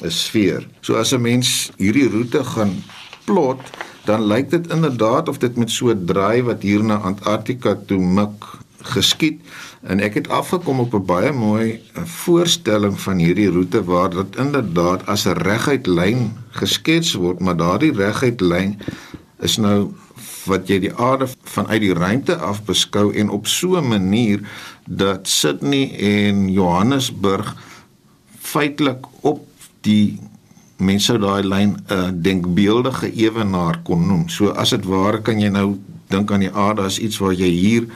'n 0.03 0.11
sfeer. 0.11 0.69
So 0.81 0.95
as 0.95 1.13
'n 1.13 1.23
mens 1.23 1.71
hierdie 1.77 2.09
roete 2.09 2.45
gaan 2.45 2.85
plot, 3.25 3.61
dan 4.05 4.23
lyk 4.23 4.51
dit 4.51 4.71
inderdaad 4.73 5.29
of 5.29 5.39
dit 5.39 5.57
met 5.57 5.71
so 5.71 5.91
'n 5.91 6.07
draai 6.07 6.43
wat 6.43 6.63
hier 6.63 6.85
na 6.85 6.97
Antarktika 6.97 7.75
toe 7.87 7.99
mik 7.99 8.45
geskied 8.91 9.41
en 9.83 10.01
ek 10.01 10.15
het 10.21 10.29
afgekom 10.29 10.81
op 10.81 10.95
'n 10.95 11.07
baie 11.07 11.33
mooi 11.33 11.81
eh, 11.95 12.05
voorstelling 12.05 13.01
van 13.01 13.19
hierdie 13.19 13.51
roete 13.51 13.85
waar 13.85 14.11
dit 14.11 14.37
inderdaad 14.37 15.07
as 15.07 15.27
'n 15.27 15.39
reguit 15.39 15.87
lyn 15.87 16.33
geskets 16.51 17.15
word, 17.15 17.41
maar 17.41 17.57
daardie 17.57 17.93
reguit 17.93 18.41
lyn 18.41 18.79
is 19.41 19.57
nou 19.57 19.95
wat 20.47 20.69
jy 20.69 20.79
die 20.79 20.95
aarde 20.95 21.29
vanuit 21.43 21.81
die 21.81 21.95
ruimte 21.95 22.37
af 22.37 22.65
beskou 22.65 23.13
en 23.15 23.29
op 23.29 23.47
so 23.47 23.77
'n 23.77 23.89
manier 23.89 24.41
dat 24.87 25.29
Sydney 25.29 25.97
en 25.99 26.49
Johannesburg 26.53 27.57
feitelik 28.39 29.07
op 29.21 29.47
die 29.81 30.19
mense 30.77 31.05
sou 31.05 31.19
daai 31.19 31.43
lyn 31.43 31.77
'n 31.77 31.93
uh, 31.93 32.09
denkbeeldige 32.13 33.13
ewenaar 33.13 33.81
kon 33.83 34.07
noem. 34.07 34.29
So 34.29 34.49
as 34.49 34.71
dit 34.71 34.85
ware 34.85 35.23
kan 35.23 35.41
jy 35.41 35.49
nou 35.49 35.79
dink 36.09 36.33
aan 36.33 36.41
die 36.41 36.53
aarde 36.53 36.83
as 36.83 36.99
iets 36.99 37.19
waar 37.19 37.35
jy 37.35 37.51
hier 37.51 37.87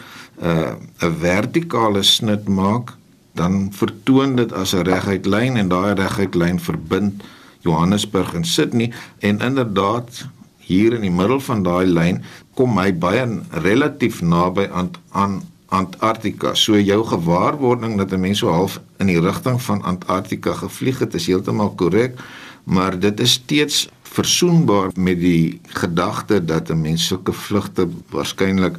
uh, 0.42 0.74
'n 1.00 1.14
vertikale 1.20 2.02
snit 2.02 2.48
maak, 2.48 2.96
dan 3.32 3.72
vertoon 3.72 4.36
dit 4.36 4.52
as 4.52 4.74
'n 4.74 4.82
reguit 4.82 5.26
lyn 5.26 5.56
en 5.56 5.68
daai 5.68 5.94
reguit 5.94 6.34
lyn 6.34 6.60
verbind 6.60 7.22
Johannesburg 7.60 8.34
en 8.34 8.44
Sydney 8.44 8.92
en 9.18 9.40
inderdaad 9.40 10.26
hier 10.58 10.92
in 10.92 11.00
die 11.00 11.10
middel 11.10 11.40
van 11.40 11.62
daai 11.62 11.86
lyn 11.86 12.22
kom 12.54 12.78
hy 12.78 12.92
baie 12.92 13.24
relatief 13.50 14.20
naby 14.22 14.68
aan 14.72 14.90
aan 15.10 15.42
Antarktika. 15.72 16.54
So 16.54 16.76
jou 16.76 17.00
gewaarwording 17.08 17.96
dat 17.96 18.12
'n 18.12 18.20
mens 18.20 18.38
so 18.38 18.48
half 18.48 18.80
in 18.98 19.06
die 19.06 19.20
rigting 19.20 19.62
van 19.62 19.82
Antarktika 19.82 20.52
gevlieg 20.52 20.98
het 20.98 21.14
is 21.14 21.26
heeltemal 21.26 21.70
korrek, 21.70 22.20
maar 22.64 22.98
dit 22.98 23.20
is 23.20 23.32
steeds 23.32 23.88
versoenbaar 24.02 24.90
met 24.94 25.20
die 25.20 25.60
gedagte 25.66 26.44
dat 26.44 26.70
'n 26.70 26.80
mens 26.80 27.06
sulke 27.06 27.32
vlugte 27.32 27.88
waarskynlik 28.10 28.76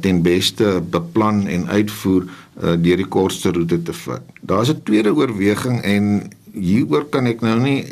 ten 0.00 0.22
beste 0.22 0.82
beplan 0.90 1.46
en 1.46 1.68
uitvoer 1.68 2.22
uh, 2.24 2.74
deur 2.78 2.96
die 2.96 3.08
kortste 3.10 3.50
roete 3.52 3.82
te 3.82 3.92
vat. 3.92 4.22
Daar's 4.40 4.70
'n 4.70 4.82
tweede 4.82 5.14
oorweging 5.14 5.82
en 5.82 6.30
hieroor 6.52 7.08
kan 7.10 7.26
ek 7.26 7.40
nou 7.40 7.58
nie 7.60 7.82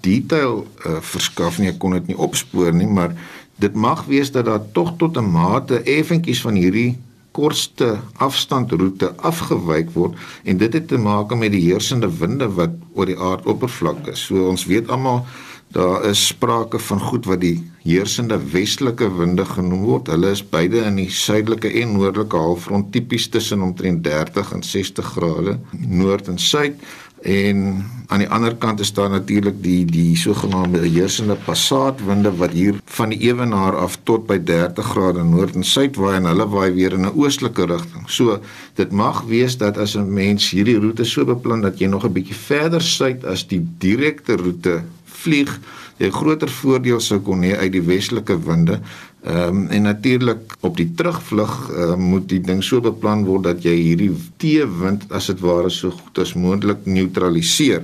detail 0.00 0.66
uh, 0.86 1.00
verskaf 1.00 1.58
nie, 1.58 1.68
ek 1.68 1.78
kon 1.78 1.96
dit 1.96 2.06
nie 2.06 2.18
opspoor 2.18 2.72
nie, 2.72 2.86
maar 2.86 3.16
dit 3.56 3.74
mag 3.74 4.04
wees 4.04 4.32
dat 4.32 4.44
daar 4.44 4.62
tog 4.72 4.96
tot 4.96 5.16
'n 5.16 5.30
mate 5.30 5.80
effentjies 5.82 6.40
van 6.40 6.54
hierdie 6.54 6.98
kortste 7.36 7.98
afstandroete 8.16 9.12
afgewyk 9.16 9.90
word 9.92 10.16
en 10.44 10.56
dit 10.56 10.72
het 10.72 10.88
te 10.88 10.98
maak 10.98 11.34
met 11.36 11.52
die 11.52 11.64
heersende 11.68 12.08
winde 12.20 12.48
wat 12.48 12.72
oor 12.94 13.06
die 13.06 13.18
aardoppervlak 13.18 14.06
is. 14.12 14.24
So 14.28 14.48
ons 14.48 14.64
weet 14.64 14.88
almal 14.88 15.26
daar 15.74 16.04
is 16.04 16.26
sprake 16.26 16.78
van 16.78 17.00
goed 17.00 17.26
wat 17.26 17.40
die 17.40 17.70
heersende 17.82 18.38
westelike 18.52 19.08
winde 19.16 19.44
genoem 19.44 19.82
word. 19.86 20.10
Hulle 20.10 20.30
is 20.30 20.44
beide 20.48 20.84
in 20.86 21.00
die 21.00 21.10
suidelike 21.10 21.70
en 21.82 21.96
noordelike 21.96 22.36
halfrond 22.36 22.92
tipies 22.92 23.28
tussen 23.28 23.62
omtrent 23.62 24.04
30 24.04 24.52
en 24.52 24.62
60 24.62 25.10
grade 25.16 25.58
noord 25.78 26.28
en 26.28 26.38
suid 26.38 26.80
en 27.26 27.84
aan 28.06 28.22
die 28.22 28.28
ander 28.30 28.54
kant 28.60 28.80
is 28.80 28.92
daar 28.94 29.10
natuurlik 29.10 29.56
die 29.62 29.84
die 29.88 30.16
sogenaamde 30.16 30.84
heersende 30.84 31.34
passaatwinde 31.46 32.30
wat 32.38 32.52
hier 32.54 32.76
van 32.98 33.10
die 33.10 33.18
ewenaar 33.26 33.76
af 33.76 33.96
tot 34.02 34.26
by 34.28 34.36
30 34.38 34.90
grade 34.92 35.24
noord 35.24 35.56
en 35.58 35.64
suid 35.66 35.96
waai 35.98 36.16
en 36.20 36.28
hulle 36.30 36.46
waai 36.52 36.70
weer 36.76 36.92
in 36.92 37.06
'n 37.06 37.16
oostelike 37.16 37.66
rigting. 37.66 38.04
So 38.10 38.38
dit 38.74 38.92
mag 38.92 39.24
wees 39.26 39.56
dat 39.58 39.78
as 39.78 39.96
'n 39.96 40.12
mens 40.12 40.50
hierdie 40.50 40.78
roete 40.78 41.04
so 41.04 41.24
beplan 41.24 41.60
dat 41.60 41.78
jy 41.78 41.86
nog 41.86 42.04
'n 42.04 42.12
bietjie 42.12 42.36
verder 42.36 42.82
suid 42.82 43.24
as 43.24 43.46
die 43.46 43.66
direkte 43.78 44.36
roete 44.36 44.82
vlieg, 45.26 45.52
jy 45.98 46.10
groter 46.10 46.50
voordeel 46.62 47.00
sou 47.00 47.20
kon 47.20 47.42
hê 47.42 47.56
uit 47.56 47.72
die 47.72 47.84
westelike 47.84 48.38
winde 48.46 48.80
Ehm 49.26 49.48
um, 49.48 49.68
en 49.68 49.82
natuurlik 49.82 50.54
op 50.60 50.76
die 50.76 50.92
terugvlug 50.94 51.70
uh, 51.70 51.94
moet 51.94 52.28
die 52.28 52.40
ding 52.40 52.60
so 52.64 52.78
beplan 52.80 53.24
word 53.26 53.42
dat 53.48 53.64
jy 53.66 53.72
hierdie 53.74 54.12
teewind 54.38 55.02
as 55.10 55.26
dit 55.32 55.40
ware 55.42 55.70
so 55.74 55.90
goed 55.90 56.20
as 56.22 56.36
moontlik 56.38 56.84
neutraliseer. 56.86 57.82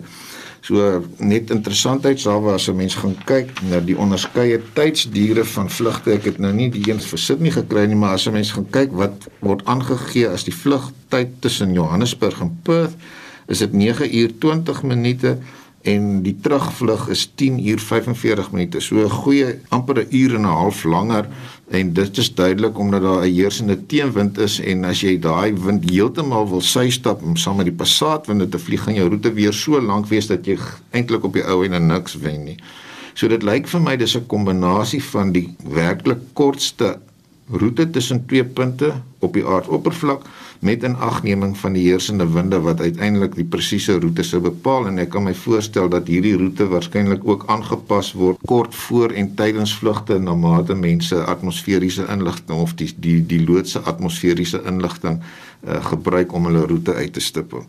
So 0.62 1.00
net 1.18 1.50
interessantheidshalwe 1.50 2.52
as 2.54 2.68
'n 2.70 2.76
mens 2.76 2.94
gaan 2.94 3.16
kyk 3.26 3.50
na 3.70 3.80
die 3.80 3.98
onderskeie 3.98 4.60
tydsdure 4.72 5.44
van 5.44 5.70
vlugte. 5.70 6.12
Ek 6.12 6.30
het 6.30 6.38
nou 6.38 6.52
nie 6.52 6.70
die 6.70 6.84
eens 6.92 7.10
vir 7.10 7.18
Sydney 7.18 7.50
gekry 7.50 7.86
nie, 7.86 7.98
maar 7.98 8.14
as 8.14 8.28
'n 8.28 8.32
mens 8.38 8.52
gaan 8.52 8.70
kyk 8.70 8.92
wat 8.92 9.26
word 9.40 9.64
aangegee 9.64 10.28
as 10.28 10.44
die 10.44 10.54
vlugtyd 10.54 11.40
tussen 11.40 11.74
Johannesburg 11.74 12.40
en 12.40 12.58
Perth, 12.62 12.94
is 13.48 13.58
dit 13.58 13.72
9 13.72 14.16
uur 14.16 14.30
20 14.38 14.82
minute 14.82 15.38
en 15.82 16.22
die 16.22 16.34
terugvlug 16.40 17.08
is 17.10 17.24
10 17.34 17.58
uur 17.68 17.80
45 17.80 18.50
minute. 18.52 18.80
So 18.80 19.02
'n 19.02 19.10
goeie 19.10 19.58
amper 19.68 19.98
'n 19.98 20.06
uur 20.10 20.34
en 20.34 20.40
'n 20.40 20.44
half 20.44 20.84
langer 20.84 21.26
en 21.70 21.92
dit 21.92 22.18
is 22.18 22.34
duidelik 22.34 22.78
omdat 22.78 23.02
daar 23.02 23.24
'n 23.24 23.34
heersende 23.34 23.86
teenwind 23.86 24.38
is 24.38 24.60
en 24.60 24.84
as 24.84 25.00
jy 25.00 25.18
daai 25.18 25.54
wind 25.54 25.90
heeltemal 25.90 26.48
wil 26.48 26.60
sy-stap 26.60 27.22
om 27.22 27.36
saam 27.36 27.56
met 27.56 27.66
die 27.66 27.74
passaatvinde 27.74 28.48
te 28.48 28.58
vlieg, 28.58 28.82
gaan 28.82 28.94
jou 28.94 29.08
roete 29.08 29.32
weer 29.32 29.52
so 29.52 29.80
lank 29.80 30.06
wees 30.06 30.26
dat 30.26 30.46
jy 30.46 30.58
eintlik 30.90 31.24
op 31.24 31.32
die 31.32 31.44
ou 31.44 31.64
en 31.64 31.86
niks 31.86 32.18
wen 32.18 32.44
nie. 32.44 32.56
So 33.14 33.28
dit 33.28 33.42
lyk 33.42 33.66
vir 33.68 33.80
my 33.80 33.96
dis 33.96 34.16
'n 34.16 34.26
kombinasie 34.26 35.02
van 35.02 35.32
die 35.32 35.54
werklik 35.64 36.18
kortste 36.32 36.98
roete 37.50 37.90
tussen 37.90 38.26
twee 38.26 38.44
punte 38.44 38.92
op 39.18 39.32
die 39.32 39.44
aardoppervlak 39.44 40.24
met 40.62 40.84
inagneming 40.86 41.56
van 41.58 41.74
die 41.74 41.82
heersende 41.88 42.26
winde 42.32 42.60
wat 42.62 42.80
uiteindelik 42.80 43.34
die 43.34 43.46
presiese 43.50 43.96
roete 43.98 44.22
sou 44.22 44.38
bepaal 44.44 44.86
en 44.86 45.00
ek 45.02 45.10
kan 45.10 45.24
my 45.26 45.34
voorstel 45.34 45.88
dat 45.90 46.06
hierdie 46.06 46.36
roete 46.38 46.68
waarskynlik 46.70 47.24
ook 47.26 47.48
aangepas 47.50 48.12
word 48.14 48.38
kort 48.46 48.76
voor 48.84 49.10
en 49.10 49.32
tydens 49.34 49.74
vlugte 49.80 50.20
na 50.22 50.36
mate 50.38 50.76
mense 50.78 51.18
atmosferiese 51.34 52.06
inligting 52.14 52.62
of 52.62 52.76
die 52.78 52.92
die 52.94 53.18
die 53.26 53.40
loodse 53.42 53.82
atmosferiese 53.90 54.62
inligting 54.70 55.18
uh, 55.18 55.82
gebruik 55.90 56.32
om 56.32 56.46
hulle 56.46 56.62
roete 56.70 56.94
uit 56.94 57.12
te 57.12 57.20
stippel. 57.20 57.66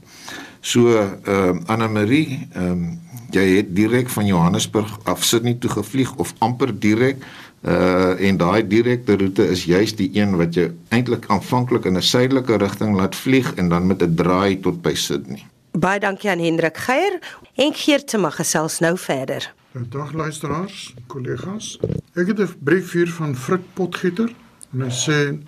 So 0.61 0.93
ehm 0.93 1.57
uh, 1.57 1.65
Anna 1.65 1.87
Marie, 1.87 2.45
ehm 2.53 2.71
um, 2.71 2.85
jy 3.33 3.47
het 3.55 3.73
direk 3.75 4.09
van 4.13 4.25
Johannesburg 4.29 4.99
af 5.09 5.23
Sydney 5.25 5.57
toe 5.57 5.69
gevlieg 5.69 6.13
of 6.21 6.35
amper 6.37 6.69
direk 6.79 7.25
Uh 7.63 8.19
en 8.19 8.37
daai 8.37 8.67
direkte 8.67 9.15
roete 9.17 9.47
is 9.47 9.63
juist 9.63 9.97
die 9.97 10.09
een 10.13 10.35
wat 10.35 10.55
jy 10.55 10.65
eintlik 10.89 11.29
aanvanklik 11.31 11.85
in 11.85 11.97
'n 11.97 12.01
suidelike 12.01 12.57
rigting 12.57 12.95
laat 12.95 13.15
vlieg 13.15 13.53
en 13.55 13.69
dan 13.69 13.87
met 13.87 14.03
'n 14.03 14.15
draai 14.15 14.59
tot 14.59 14.81
by 14.81 14.93
Sydney. 14.93 15.45
Baie 15.71 15.99
dankie 15.99 16.29
aan 16.29 16.39
Hendrik 16.39 16.77
Geier 16.77 17.19
en 17.55 17.73
Geert 17.73 18.07
te 18.07 18.17
mag 18.17 18.35
gesels 18.35 18.79
nou 18.79 18.97
verder. 18.97 19.53
Dag 19.89 20.13
luisteraars, 20.13 20.93
kollegas. 21.07 21.79
Ek 22.13 22.27
het 22.27 22.39
'n 22.39 22.55
brief 22.59 22.91
hier 22.91 23.09
van 23.09 23.35
Frik 23.35 23.61
Potgieter 23.73 24.29
en 24.73 24.81
hy 24.81 24.89
sê 24.89 25.39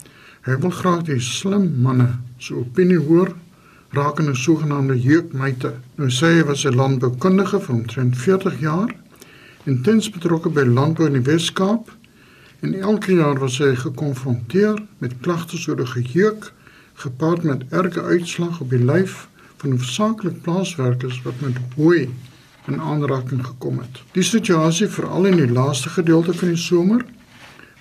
hy 0.42 0.58
wil 0.60 0.70
graag 0.70 1.04
die 1.04 1.20
slim 1.20 1.82
manne 1.82 2.08
se 2.38 2.54
so 2.54 2.56
opinie 2.60 2.98
hoor 2.98 3.36
rakende 3.90 4.36
sogenaamde 4.36 5.02
jeukmeite. 5.02 5.74
Nou 5.96 6.10
sê 6.10 6.26
hy 6.26 6.44
was 6.44 6.66
'n 6.66 6.76
landboukundige 6.76 7.60
vir 7.60 7.76
omtrent 7.76 8.18
40 8.18 8.60
jaar 8.60 8.96
intens 9.64 10.10
betrokke 10.10 10.50
by 10.50 10.62
landbou 10.62 11.08
in 11.08 11.14
die 11.14 11.32
Wes-Kaap 11.32 11.95
En 12.66 12.74
elke 12.74 13.14
jaar 13.14 13.38
was 13.40 13.60
hy 13.62 13.76
gekonfronteer 13.78 14.80
met 14.98 15.12
klagtes 15.22 15.68
oor 15.70 15.78
die 15.78 15.86
geheuk 15.86 16.48
gepaard 16.98 17.44
met 17.46 17.66
erge 17.70 18.02
uitslag 18.02 18.62
op 18.64 18.70
die 18.74 18.82
lyf 18.82 19.28
van 19.62 19.76
hoofsaaklik 19.76 20.40
plaaswerkers 20.42 21.20
wat 21.28 21.44
met 21.46 21.60
hooi 21.76 22.08
in 22.66 22.82
aanraking 22.82 23.44
gekom 23.46 23.78
het. 23.84 24.00
Die 24.18 24.26
situasie 24.26 24.88
veral 24.90 25.30
in 25.30 25.38
die 25.38 25.52
laaste 25.52 25.92
gedeelte 25.94 26.34
van 26.34 26.56
die 26.56 26.62
somer 26.64 27.04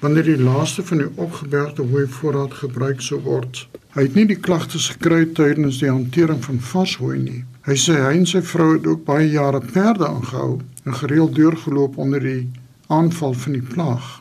wanneer 0.03 0.29
die 0.29 0.43
laaste 0.43 0.85
van 0.85 1.01
die 1.01 1.09
opgebergde 1.15 1.87
hooi 1.89 2.05
voorraad 2.19 2.59
gebruik 2.61 3.01
sou 3.01 3.23
word. 3.25 3.63
Hy 3.97 4.05
het 4.05 4.19
nie 4.21 4.27
die 4.35 4.41
klagtes 4.49 4.91
gekry 4.93 5.23
tydens 5.39 5.79
die 5.81 5.89
hantering 5.89 6.43
van 6.45 6.61
vars 6.73 6.99
hooi 7.01 7.23
nie. 7.23 7.41
Hy 7.65 7.79
sê 7.87 7.97
hy 8.03 8.13
en 8.19 8.29
sy 8.29 8.45
vrou 8.53 8.75
het 8.75 8.85
ook 8.93 9.09
baie 9.09 9.33
jare 9.33 9.65
perde 9.65 10.05
aangehou 10.11 10.59
en 10.85 11.01
gereeld 11.01 11.35
deurgeloop 11.41 11.97
onder 11.97 12.21
die 12.21 12.51
aanval 12.93 13.33
van 13.47 13.57
die 13.57 13.65
plaag. 13.73 14.13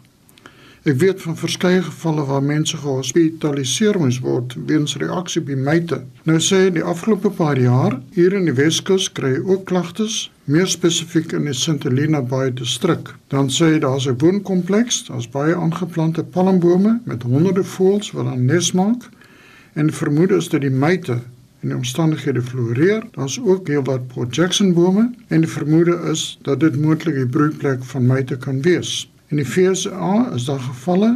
Ek 0.83 0.97
weet 0.99 1.21
van 1.23 1.37
verskeie 1.39 1.79
gevalle 1.79 2.25
waar 2.27 2.41
mense 2.43 2.75
gehospitaliseer 2.75 3.95
moes 4.01 4.17
word 4.19 4.51
weens 4.67 4.97
reaksie 4.99 5.39
by 5.47 5.55
myte. 5.55 6.01
Nou 6.27 6.41
sê 6.43 6.57
hy 6.65 6.73
die 6.75 6.83
afgelope 6.83 7.29
paar 7.37 7.55
jaar 7.55 7.95
hier 8.11 8.35
in 8.35 8.49
die 8.49 8.55
Weskus 8.57 9.05
kry 9.15 9.37
ook 9.37 9.63
klagtes, 9.69 10.17
meer 10.43 10.67
spesifiek 10.67 11.31
in 11.37 11.47
die 11.47 11.55
St 11.55 11.87
Helena 11.87 12.19
Bay 12.19 12.51
distrik. 12.51 13.13
Dan 13.31 13.47
sê 13.47 13.69
hy 13.71 13.79
daar's 13.85 14.09
'n 14.11 14.17
woonkompleks, 14.19 15.05
daar's 15.07 15.29
baie 15.31 15.55
aangeplante 15.55 16.23
palmbome 16.23 16.99
met 17.05 17.23
honderde 17.23 17.63
voëls 17.63 18.11
wat 18.11 18.27
aan 18.33 18.45
nes 18.45 18.73
maak 18.73 19.07
en 19.79 19.93
vermoed 20.01 20.31
is 20.31 20.49
dat 20.49 20.67
die 20.67 20.75
myte 20.83 21.21
en 21.61 21.69
die 21.69 21.77
omstandighede 21.77 22.41
floreer. 22.41 23.07
Daar's 23.15 23.39
ook 23.39 23.67
heelwat 23.67 24.07
Port 24.07 24.35
Jackson 24.35 24.73
bome 24.73 25.13
en 25.27 25.41
die 25.41 25.49
vermoede 25.49 25.95
is 26.11 26.37
dat 26.41 26.59
dit 26.59 26.75
moontlik 26.75 27.15
'n 27.15 27.29
broeiplek 27.29 27.83
van 27.83 28.05
myte 28.05 28.37
kan 28.37 28.61
wees. 28.61 29.07
In 29.33 29.39
die 29.39 29.49
FSA 29.49 30.29
is 30.35 30.43
daar 30.45 30.59
gevalle 30.61 31.07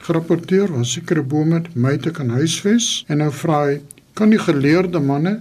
gerapporteer 0.00 0.70
waar 0.72 0.86
sekere 0.88 1.22
bome 1.22 1.58
myte 1.74 2.10
kan 2.16 2.30
huisves 2.32 2.86
en 3.12 3.20
nou 3.20 3.28
vra 3.40 3.58
hy 3.66 3.74
kan 4.16 4.32
die 4.32 4.40
geleerde 4.40 5.02
manne 5.04 5.34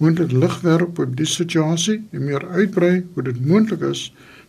moontlik 0.00 0.32
lig 0.32 0.56
werp 0.64 1.02
op 1.04 1.12
die 1.18 1.28
situasie 1.28 1.98
en 2.16 2.24
meer 2.30 2.46
uitbrei 2.56 2.94
hoe 3.12 3.26
dit 3.26 3.44
moontlik 3.50 3.84
is 3.90 4.06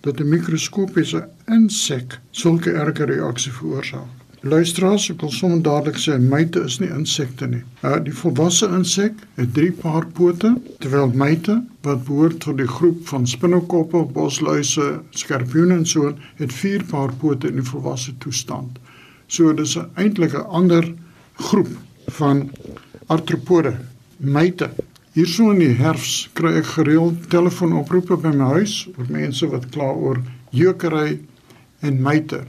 dat 0.07 0.23
'n 0.23 0.29
mikroskopiese 0.31 1.25
insek 1.57 2.19
sulke 2.31 2.71
erge 2.85 3.11
reaksie 3.11 3.51
veroorsaak. 3.51 4.18
Luisteraars, 4.41 5.09
ek 5.11 5.19
wil 5.19 5.31
sommer 5.35 5.59
dadelik 5.59 5.97
sê 5.99 6.13
myte 6.15 6.61
is 6.63 6.77
nie 6.79 6.87
insekte 6.95 7.47
nie. 7.51 7.59
Uh 7.83 7.97
die 8.05 8.13
volwasse 8.15 8.69
insek 8.71 9.17
het 9.35 9.49
3 9.57 9.73
paar 9.81 10.05
pote, 10.15 10.53
terwyl 10.79 11.09
myte 11.11 11.57
wat 11.83 12.05
behoort 12.07 12.39
tot 12.45 12.55
die 12.61 12.67
groep 12.67 13.01
van 13.09 13.25
spinnekoppe, 13.27 14.05
bosluise, 14.15 15.01
skorpioene 15.11 15.81
en 15.81 15.83
so 15.85 16.13
het 16.39 16.55
4 16.55 16.85
paar 16.87 17.11
pote 17.19 17.51
in 17.51 17.59
die 17.59 17.67
volwasse 17.67 18.13
toestand. 18.23 18.79
So 19.27 19.51
dis 19.53 19.75
eintlik 19.75 20.33
'n 20.33 20.47
ander 20.47 20.87
groep 21.35 21.75
van 22.19 22.49
artropode, 23.07 23.75
myte. 24.17 24.69
Hierso 25.13 25.51
in 25.51 25.59
die 25.59 25.75
herfs 25.75 26.29
kry 26.33 26.53
ek 26.61 26.77
gereeld 26.77 27.27
telefoonoproepe 27.29 28.15
by 28.15 28.31
my 28.31 28.53
huis 28.55 28.87
oor 28.95 29.05
mense 29.09 29.47
wat 29.51 29.67
kla 29.69 29.91
oor 29.91 30.23
jeukery 30.51 31.19
en 31.81 32.01
myte. 32.01 32.45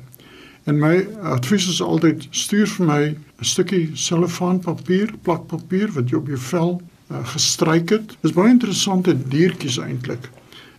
En 0.71 0.79
my 0.79 1.09
advies 1.23 1.67
is 1.69 1.81
altyd 1.83 2.27
stuur 2.31 2.69
vir 2.77 2.87
my 2.87 3.03
'n 3.07 3.47
stukkie 3.53 3.91
selfoonpapier, 3.99 5.09
plakpapier 5.27 5.91
wat 5.97 6.13
jy 6.13 6.19
op 6.19 6.29
jou 6.31 6.39
vel 6.39 6.71
uh, 7.11 7.23
gestryk 7.33 7.91
het. 7.91 8.15
Dis 8.23 8.37
baie 8.37 8.53
interessante 8.55 9.17
diertjies 9.33 9.81
eintlik. 9.83 10.29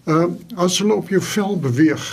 Uh 0.07 0.29
as 0.55 0.79
hulle 0.79 0.95
op 0.95 1.11
jou 1.11 1.19
vel 1.33 1.59
beweeg, 1.59 2.05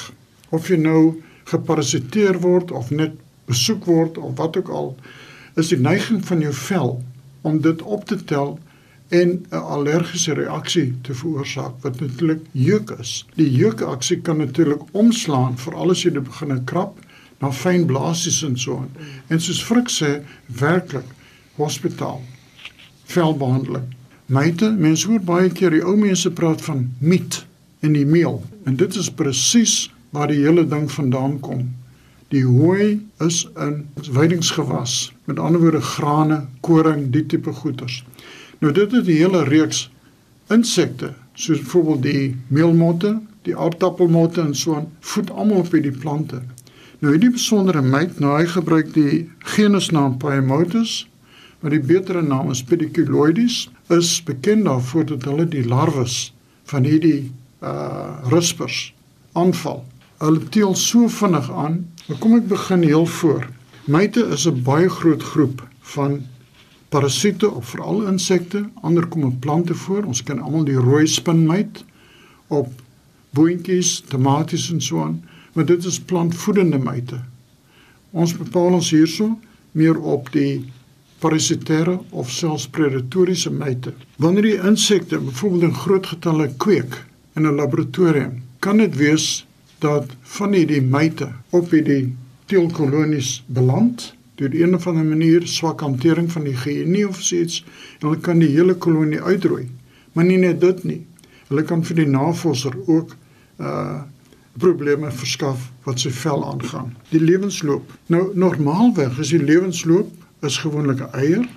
of 0.50 0.66
jy 0.68 0.80
nou 0.82 1.22
geparasiteer 1.52 2.40
word 2.42 2.74
of 2.74 2.90
net 2.90 3.14
besoek 3.46 3.86
word 3.86 4.18
of 4.18 4.34
wat 4.42 4.58
ook 4.58 4.74
al, 4.80 4.96
is 5.54 5.70
die 5.70 5.78
neiging 5.78 6.24
van 6.26 6.42
jou 6.42 6.54
vel 6.66 6.96
om 7.46 7.60
dit 7.62 7.82
op 7.82 8.04
te 8.10 8.18
tel 8.24 8.58
en 9.08 9.44
'n 9.50 9.66
allergiese 9.76 10.34
reaksie 10.34 10.96
te 11.02 11.14
veroorsaak 11.14 11.78
wat 11.86 12.00
natuurlik 12.00 12.42
jeuk 12.52 12.90
is. 12.98 13.26
Die 13.34 13.50
jeukaksie 13.50 14.20
kan 14.20 14.42
natuurlik 14.42 14.82
omslaan 14.90 15.58
vir 15.58 15.74
alles 15.74 16.02
jy 16.02 16.18
begin 16.18 16.64
krap 16.64 16.98
na 17.40 17.52
fyn 17.54 17.86
blaasies 17.86 18.42
en 18.46 18.56
so 18.58 18.80
aan. 18.82 18.90
En 19.28 19.40
soos 19.40 19.62
Frik 19.64 19.90
sê, 19.92 20.18
werklik 20.60 21.06
hospitaal 21.58 22.22
velbehandeling. 23.08 23.94
Myte, 24.26 24.70
mense 24.76 25.08
hoor 25.08 25.22
baie 25.24 25.50
keer 25.50 25.72
die 25.72 25.84
ou 25.84 25.96
mense 25.96 26.30
praat 26.36 26.60
van 26.66 26.84
miet 27.00 27.42
in 27.80 27.94
die 27.96 28.06
meel 28.06 28.42
en 28.68 28.76
dit 28.76 28.96
is 29.00 29.08
presies 29.10 29.86
waar 30.12 30.28
die 30.28 30.42
hele 30.42 30.66
ding 30.68 30.88
vandaan 30.92 31.38
kom. 31.44 31.62
Die 32.28 32.44
hooi 32.44 32.98
is 33.24 33.46
in 33.56 33.86
weidingsgewas, 34.12 35.12
met 35.24 35.38
ander 35.40 35.62
woorde 35.62 35.80
grane, 35.80 36.42
koring, 36.60 37.06
die 37.14 37.24
tipe 37.26 37.52
goeters. 37.62 38.02
Nou 38.60 38.72
dit 38.76 38.92
is 38.92 39.06
die 39.06 39.16
hele 39.22 39.46
reeks 39.48 39.86
insekte, 40.52 41.14
soos 41.32 41.62
byvoorbeeld 41.64 42.02
die 42.04 42.36
meelmotte, 42.52 43.14
die 43.48 43.56
aardappelmotte 43.56 44.44
en 44.44 44.54
so 44.56 44.76
aan, 44.76 44.90
voed 45.00 45.32
almal 45.32 45.64
op 45.64 45.72
hierdie 45.72 45.94
plante. 45.94 46.42
Nou 46.98 47.12
hierdie 47.12 47.30
besondere 47.30 47.78
myt, 47.78 48.16
nou 48.18 48.32
hy 48.34 48.46
gebruik 48.50 48.88
die 48.90 49.28
genusnaam 49.54 50.16
Pyomotus, 50.18 51.04
maar 51.62 51.70
die 51.70 51.84
betere 51.86 52.24
naam 52.26 52.48
is 52.50 52.62
Pediculoides, 52.66 53.68
is 53.94 54.16
bekend 54.26 54.66
daarvoor 54.66 55.06
dat 55.12 55.28
hulle 55.30 55.46
die 55.46 55.62
larwes 55.62 56.32
van 56.72 56.88
hierdie 56.88 57.30
uh 57.62 58.18
ruspers 58.32 58.80
aanval. 59.38 59.84
Hulle 60.18 60.42
teel 60.50 60.74
so 60.74 61.06
vinnig 61.10 61.46
aan. 61.50 61.84
Maar 62.08 62.18
kom 62.18 62.34
ek 62.34 62.50
begin 62.50 62.82
heel 62.82 63.06
voor. 63.06 63.46
Myte 63.86 64.26
is 64.34 64.48
'n 64.50 64.62
baie 64.66 64.90
groot 64.90 65.22
groep 65.22 65.62
van 65.94 66.20
parasiete 66.88 67.50
of 67.50 67.68
veral 67.68 68.06
insekte, 68.06 68.66
ander 68.82 69.06
kom 69.06 69.24
op 69.24 69.40
plante 69.40 69.74
voor. 69.74 70.02
Ons 70.02 70.22
ken 70.22 70.40
almal 70.40 70.64
die 70.64 70.78
rooi 70.78 71.06
spinmyt 71.06 71.84
op 72.48 72.72
boontjies, 73.30 74.00
tomaties 74.08 74.70
en 74.70 74.80
so 74.80 75.02
aan 75.02 75.22
maar 75.58 75.66
dit 75.66 75.84
is 75.84 75.96
plantvoedende 75.98 76.78
myte. 76.78 77.16
Ons 78.14 78.36
bepaal 78.38 78.76
ons 78.78 78.90
hierso 78.94 79.32
meer 79.74 79.96
op 79.98 80.28
die 80.30 80.60
parasitêre 81.18 81.96
of 82.14 82.28
selfs 82.30 82.68
predatoriese 82.70 83.50
myte. 83.50 83.90
Wanneer 84.22 84.46
die 84.46 84.60
insekte 84.68 85.18
byvoorbeeld 85.18 85.64
in 85.66 85.74
groot 85.74 86.06
getalle 86.06 86.46
kweek 86.62 86.94
in 87.34 87.42
'n 87.42 87.58
laboratorium, 87.58 88.36
kan 88.58 88.78
dit 88.78 88.94
wees 88.96 89.46
dat 89.82 90.14
van 90.22 90.54
hierdie 90.54 90.82
myte 90.82 91.32
op 91.50 91.74
hierdie 91.74 92.14
teelkolonies 92.46 93.42
beland 93.46 94.14
deur 94.38 94.54
een 94.54 94.74
of 94.74 94.86
ander 94.86 95.04
manier 95.04 95.46
swak 95.46 95.80
hantering 95.80 96.30
van 96.32 96.44
die 96.44 96.54
higiëne 96.54 97.08
of 97.08 97.32
iets, 97.32 97.64
hulle 97.98 98.16
kan 98.16 98.38
die 98.38 98.54
hele 98.54 98.74
kolonie 98.74 99.20
uitroei. 99.20 99.66
Maar 100.12 100.24
nie 100.24 100.38
net 100.38 100.60
dit 100.60 100.84
nie. 100.84 101.06
Hulle 101.48 101.62
kan 101.62 101.82
vir 101.82 101.96
die 101.96 102.06
navorser 102.06 102.78
ook 102.86 103.16
uh 103.58 104.02
probleme 104.58 105.10
verskaf 105.12 105.70
wat 105.86 106.00
sy 106.00 106.10
vel 106.10 106.44
aangaan. 106.44 106.94
Die 107.10 107.20
lewensloop. 107.20 107.92
Nou 108.06 108.28
normaalweg 108.34 109.18
is 109.18 109.32
die 109.34 109.42
lewensloop 109.42 110.10
is 110.46 110.58
gewoonlik 110.62 111.00
'n 111.00 111.14
eier, 111.14 111.48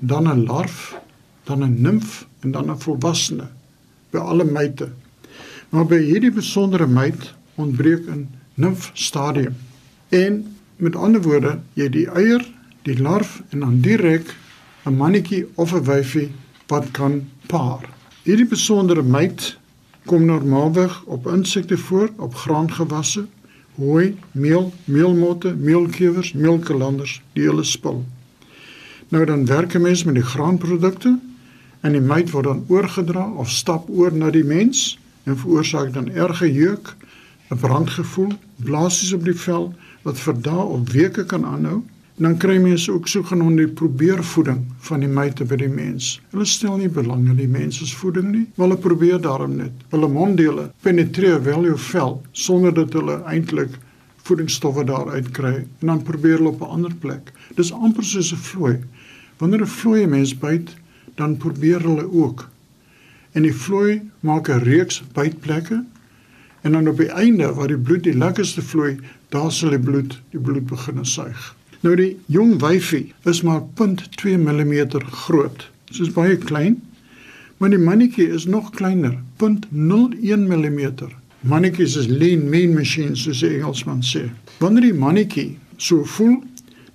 dan 0.00 0.28
'n 0.28 0.44
larf, 0.46 0.94
dan 1.44 1.62
'n 1.64 1.80
nimf 1.80 2.26
en 2.40 2.50
dan 2.50 2.70
'n 2.70 2.80
volwassene 2.80 3.48
by 4.10 4.18
alle 4.18 4.44
myte. 4.44 4.88
Maar 5.68 5.86
by 5.86 5.98
hierdie 5.98 6.32
besondere 6.32 6.86
myt 6.86 7.34
ontbreek 7.54 8.06
'n 8.08 8.28
nimf 8.54 8.90
stadium. 8.92 9.56
En 10.08 10.56
met 10.76 10.96
ander 10.96 11.22
woorde, 11.22 11.58
jy 11.72 11.88
die 11.88 12.06
eier, 12.10 12.44
die 12.82 13.00
larf 13.00 13.42
en 13.50 13.60
dan 13.60 13.80
direk 13.80 14.34
'n 14.84 14.96
mannetjie 14.96 15.46
of 15.54 15.72
'n 15.72 15.84
wyfie 15.84 16.32
wat 16.66 16.90
kan 16.90 17.30
paar. 17.46 17.88
Hierdie 18.22 18.48
besondere 18.48 19.02
myt 19.02 19.56
kom 20.04 20.24
normaalweg 20.24 21.02
op 21.04 21.26
insekte 21.26 21.78
voor, 21.78 22.10
op 22.16 22.34
graangewasse, 22.34 23.26
hooi, 23.74 24.16
meel, 24.32 24.72
meelmotte, 24.84 25.54
meelkewers, 25.54 26.32
meelkelanders, 26.32 27.22
die 27.32 27.42
hele 27.42 27.64
spul. 27.64 28.04
Nou 29.08 29.24
dan 29.24 29.46
werk 29.46 29.74
'n 29.74 29.80
mens 29.80 30.04
met 30.04 30.14
die 30.14 30.22
graanprodukte 30.22 31.18
en 31.80 31.92
die 31.92 32.00
myt 32.00 32.30
word 32.30 32.44
dan 32.44 32.64
oorgedra 32.68 33.30
of 33.30 33.50
stap 33.50 33.88
oor 33.88 34.12
na 34.12 34.30
die 34.30 34.44
mens 34.44 34.98
en 35.22 35.38
veroorsaak 35.38 35.92
dan 35.92 36.10
erge 36.10 36.52
jeuk, 36.52 36.96
'n 37.50 37.56
brandgevoel, 37.56 38.32
blaasies 38.56 39.12
op 39.12 39.24
die 39.24 39.36
vel 39.36 39.74
wat 40.02 40.18
vir 40.18 40.40
dae 40.40 40.64
of 40.64 40.92
weke 40.92 41.24
kan 41.24 41.44
aanhou 41.44 41.82
dan 42.16 42.36
kry 42.38 42.60
mense 42.62 42.92
ook 42.92 43.08
sogenaamde 43.08 43.68
probeervoeding 43.68 44.60
van 44.86 45.02
die 45.02 45.10
myte 45.10 45.44
by 45.50 45.56
die 45.58 45.70
mens. 45.70 46.20
Hulle 46.30 46.46
stel 46.46 46.76
nie 46.78 46.88
belang 46.88 47.24
in 47.26 47.40
die 47.40 47.48
mens 47.50 47.80
se 47.80 47.96
voeding 47.98 48.28
nie, 48.30 48.44
maar 48.54 48.68
hulle 48.68 48.82
probeer 48.84 49.18
daarom 49.20 49.56
net. 49.58 49.82
Hulle 49.90 50.08
monddele 50.08 50.68
penetreer 50.86 51.42
wel 51.42 51.66
jou 51.70 51.78
vel 51.88 52.14
sonder 52.32 52.74
dat 52.74 52.94
hulle 52.94 53.18
eintlik 53.26 53.74
voedingsstowwe 54.24 54.84
daaruit 54.86 55.32
kry 55.34 55.56
en 55.64 55.90
dan 55.90 56.04
probeer 56.06 56.38
hulle 56.38 56.54
op 56.54 56.62
'n 56.62 56.74
ander 56.76 56.94
plek. 56.94 57.32
Dis 57.56 57.72
amper 57.72 58.04
soos 58.04 58.32
'n 58.32 58.36
vlooi. 58.36 58.78
Wanneer 59.38 59.62
'n 59.62 59.66
vlooi 59.66 60.04
'n 60.04 60.10
mens 60.10 60.38
byt, 60.38 60.76
dan 61.14 61.36
probeer 61.36 61.80
hulle 61.80 62.12
ook. 62.12 62.48
En 63.32 63.42
die 63.42 63.54
vlooi 63.54 64.10
maak 64.20 64.48
'n 64.48 64.62
reeks 64.62 65.02
bytplekke 65.12 65.84
en 66.60 66.72
dan 66.72 66.88
op 66.88 66.96
die 66.96 67.10
einde 67.10 67.54
waar 67.54 67.68
die 67.68 67.78
bloed 67.78 68.02
die 68.02 68.16
lekkerste 68.16 68.62
vloei, 68.62 68.98
daar 69.28 69.52
sal 69.52 69.70
die 69.70 69.78
bloed 69.78 70.22
die 70.30 70.40
bloed 70.40 70.66
begin 70.66 71.04
suig. 71.04 71.54
Nou 71.84 71.92
die 72.00 72.14
jong 72.32 72.56
wyfie 72.62 73.12
is 73.28 73.42
maar 73.44 73.60
0.2 73.76 74.38
mm 74.40 74.74
groot. 75.26 75.66
Dit 75.90 76.00
is 76.00 76.12
baie 76.16 76.36
klein. 76.40 76.80
Maar 77.60 77.74
die 77.74 77.78
mannetjie 77.78 78.28
is 78.32 78.46
nog 78.46 78.70
kleiner, 78.70 79.18
0.01 79.38 79.68
mm. 80.48 80.80
Mannetjies 81.40 81.96
is 81.96 82.06
lean 82.08 82.48
mean 82.48 82.72
machines 82.74 83.22
soos 83.22 83.42
die 83.44 83.58
Engelsman 83.58 84.00
sê. 84.02 84.24
Wanneer 84.58 84.88
die 84.88 84.96
mannetjie 84.96 85.58
so 85.76 86.04
voel, 86.16 86.38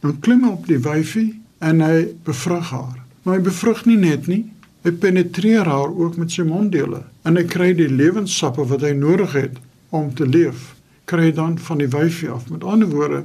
dan 0.01 0.17
klim 0.25 0.43
hy 0.43 0.55
op 0.55 0.65
die 0.67 0.79
wyfie 0.81 1.29
en 1.61 1.83
hy 1.85 2.07
bevrug 2.25 2.71
haar. 2.73 2.97
Maar 3.23 3.37
hy 3.37 3.43
bevrug 3.45 3.85
nie 3.85 3.99
net 4.01 4.27
nie, 4.27 4.41
hy 4.83 4.95
penetreer 4.97 5.69
haar 5.69 5.93
ook 5.93 6.17
met 6.17 6.33
sy 6.33 6.47
monddele 6.47 7.03
en 7.27 7.37
hy 7.37 7.45
kry 7.45 7.71
die 7.77 7.91
lewenssappe 7.91 8.65
wat 8.71 8.83
hy 8.87 8.95
nodig 8.97 9.35
het 9.37 9.59
om 9.93 10.09
te 10.15 10.25
leef, 10.25 10.73
kry 11.09 11.29
dan 11.35 11.59
van 11.61 11.83
die 11.83 11.89
wyfie 11.93 12.31
af. 12.33 12.49
Met 12.49 12.65
ander 12.65 12.89
woorde, 12.89 13.23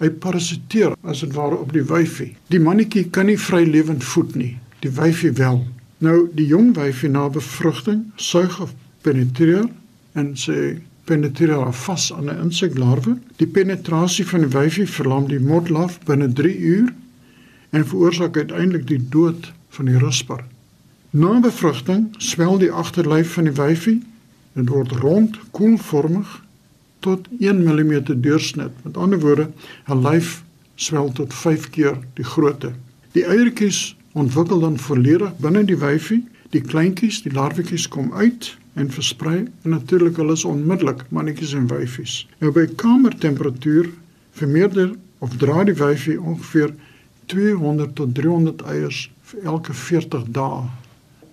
hy 0.00 0.10
parasiteer 0.22 0.96
as 1.02 1.22
dit 1.24 1.32
ware 1.36 1.56
op 1.56 1.72
die 1.72 1.84
wyfie. 1.86 2.34
Die 2.52 2.60
mannetjie 2.60 3.06
kan 3.10 3.30
nie 3.30 3.38
vrylewend 3.40 4.04
voed 4.04 4.34
nie, 4.36 4.56
die 4.84 4.92
wyfie 4.92 5.32
wel. 5.38 5.62
Nou 6.04 6.26
die 6.36 6.46
jong 6.50 6.74
wyfie 6.76 7.08
na 7.08 7.28
bevrugting 7.32 8.04
suig 8.20 8.60
of 8.60 8.74
penetreer 9.06 9.64
en 10.16 10.34
sy 10.36 10.76
penetreer 11.06 11.72
vas 11.72 12.12
aan 12.12 12.28
'n 12.30 12.42
inseklarwe. 12.48 13.16
Die 13.36 13.46
penetrasie 13.46 14.26
van 14.26 14.40
die 14.40 14.52
wyfie 14.58 14.86
verlam 14.86 15.28
die 15.28 15.40
motlarf 15.40 16.00
binne 16.04 16.32
3 16.32 16.58
uur 16.58 16.92
en 17.70 17.86
veroorsaak 17.86 18.36
uiteindelik 18.36 18.86
die 18.86 19.08
dood 19.08 19.52
van 19.68 19.84
die 19.84 19.98
rusper. 19.98 20.44
Na 21.10 21.40
bevrugting 21.40 22.08
swel 22.18 22.58
die 22.58 22.72
agterlyf 22.72 23.32
van 23.32 23.44
die 23.44 23.52
wyfie 23.52 24.02
en 24.52 24.66
word 24.66 24.92
rond, 24.92 25.38
koelvormig 25.50 26.42
tot 27.06 27.28
1 27.38 27.62
mm 27.62 28.20
deursnit. 28.20 28.74
Met 28.84 28.96
ander 28.96 29.20
woorde, 29.22 29.50
'n 29.86 30.02
lyf 30.02 30.42
swel 30.74 31.12
tot 31.12 31.34
5 31.34 31.70
keer 31.70 31.98
die 32.14 32.24
grootte. 32.24 32.72
Die 33.12 33.24
eiertjies 33.24 33.96
ontwikkel 34.12 34.60
dan 34.60 34.78
volledig 34.78 35.36
binne 35.40 35.64
die 35.64 35.78
wyfie. 35.78 36.24
Die 36.50 36.60
kleintjies, 36.60 37.22
die 37.22 37.32
larwetjies 37.32 37.88
kom 37.88 38.12
uit 38.12 38.56
en 38.76 38.90
versprei 38.92 39.38
en 39.62 39.70
natuurlik 39.70 40.16
hulle 40.20 40.32
is 40.36 40.44
onmiddellik 40.44 41.04
mannetjies 41.08 41.54
en 41.56 41.66
wyfies. 41.66 42.26
Nou 42.38 42.52
by 42.52 42.66
kamertemperatuur 42.80 43.88
vermeerder 44.36 44.92
of 45.18 45.36
dra 45.40 45.64
die 45.64 45.74
wyfie 45.74 46.20
ongeveer 46.20 46.74
200 47.32 47.94
tot 47.94 48.14
300 48.14 48.62
eiers 48.62 49.06
vir 49.30 49.48
elke 49.52 49.74
40 49.74 50.28
dae. 50.36 50.66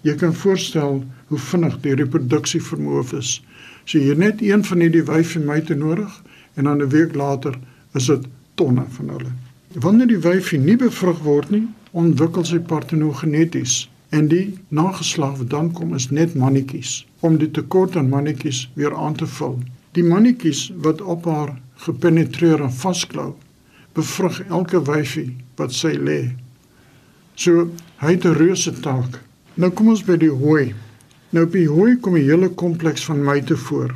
Jy 0.03 0.15
kan 0.19 0.33
voorstel 0.35 1.03
hoe 1.27 1.39
vinnig 1.39 1.77
die 1.83 1.95
reproduksie 1.95 2.59
vermoë 2.61 3.05
is. 3.17 3.37
So 3.85 3.99
jy 3.99 4.15
net 4.19 4.41
een 4.43 4.63
van 4.67 4.83
hierdie 4.83 5.05
wyfie 5.07 5.41
myte 5.43 5.75
nodig 5.79 6.11
en 6.55 6.67
dan 6.67 6.81
'n 6.81 6.89
week 6.89 7.15
later 7.15 7.55
is 7.93 8.05
dit 8.05 8.25
tonne 8.55 8.83
van 8.89 9.09
hulle. 9.09 9.31
Wanneer 9.73 10.07
die 10.07 10.19
wyfie 10.19 10.59
nie 10.59 10.75
bevrug 10.77 11.19
word 11.23 11.49
nie, 11.49 11.67
ontwikkel 11.91 12.45
sy 12.45 12.59
partenogeneties 12.59 13.89
en 14.09 14.27
die 14.27 14.59
nageslag 14.67 15.37
wat 15.37 15.49
dan 15.49 15.71
kom 15.71 15.95
is 15.95 16.09
net 16.09 16.35
mannetjies 16.35 17.05
om 17.19 17.37
die 17.37 17.51
tekort 17.51 17.95
aan 17.95 18.09
mannetjies 18.09 18.69
weer 18.73 18.95
aan 18.95 19.15
te 19.15 19.27
vul. 19.27 19.59
Die 19.91 20.03
mannetjies 20.03 20.71
wat 20.75 21.01
op 21.01 21.25
haar 21.25 21.55
gepenetreer 21.85 22.61
en 22.61 22.73
vasklou, 22.73 23.33
bevrug 23.93 24.41
elke 24.49 24.81
wyfie 24.81 25.35
wat 25.55 25.73
sy 25.73 25.93
lê. 25.97 26.21
So 27.35 27.69
hy 27.97 28.11
het 28.11 28.25
'n 28.25 28.37
reuse 28.37 28.79
taak. 28.79 29.21
Nou 29.53 29.67
kom 29.69 29.91
ons 29.91 30.01
by 30.01 30.15
die 30.17 30.31
hooi. 30.33 30.71
Nou 31.37 31.43
by 31.45 31.67
hooi 31.69 31.91
kom 32.01 32.15
'n 32.17 32.25
hele 32.25 32.47
kompleks 32.49 33.03
van 33.05 33.23
myte 33.23 33.57
voor. 33.57 33.93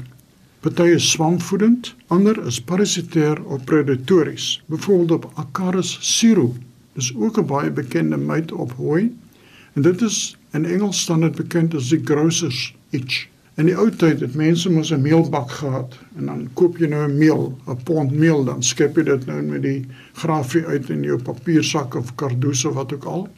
Party 0.61 0.93
is 0.93 1.09
swamvoedend, 1.11 1.95
ander 2.07 2.37
is 2.45 2.61
parasitêr 2.61 3.41
of 3.45 3.63
predatories. 3.63 4.61
Byvoorbeeld 4.67 5.11
op 5.11 5.31
Acarus 5.33 5.97
siro, 6.01 6.53
dis 6.93 7.15
ook 7.15 7.39
'n 7.39 7.45
baie 7.45 7.71
bekende 7.71 8.17
myte 8.17 8.55
op 8.55 8.71
hooi. 8.71 9.17
En 9.73 9.81
dit 9.81 10.01
is 10.01 10.37
in 10.51 10.65
Engels 10.65 11.01
staan 11.01 11.21
dit 11.21 11.35
bekend 11.35 11.73
as 11.73 11.89
die 11.89 12.01
grocers 12.03 12.75
itch. 12.89 13.27
In 13.55 13.65
die 13.65 13.77
ou 13.77 13.89
tyd 13.89 14.19
het 14.19 14.35
mense 14.35 14.69
mos 14.69 14.91
'n 14.91 15.01
meelbak 15.01 15.51
gehad 15.51 15.97
en 16.17 16.25
dan 16.25 16.49
koop 16.53 16.77
jy 16.77 16.87
nou 16.87 17.09
'n 17.09 17.17
meel, 17.17 17.57
'n 17.67 17.83
pond 17.83 18.11
meel 18.11 18.43
dan 18.43 18.63
skep 18.63 18.95
jy 18.95 19.03
dit 19.03 19.25
nou 19.25 19.41
met 19.41 19.61
die 19.61 19.85
grafie 20.13 20.65
uit 20.65 20.89
in 20.89 21.03
jou 21.03 21.21
papiersak 21.21 21.95
of 21.95 22.15
kardoes 22.15 22.65
of 22.65 22.73
wat 22.73 22.93
ook 22.93 23.03
al. 23.03 23.29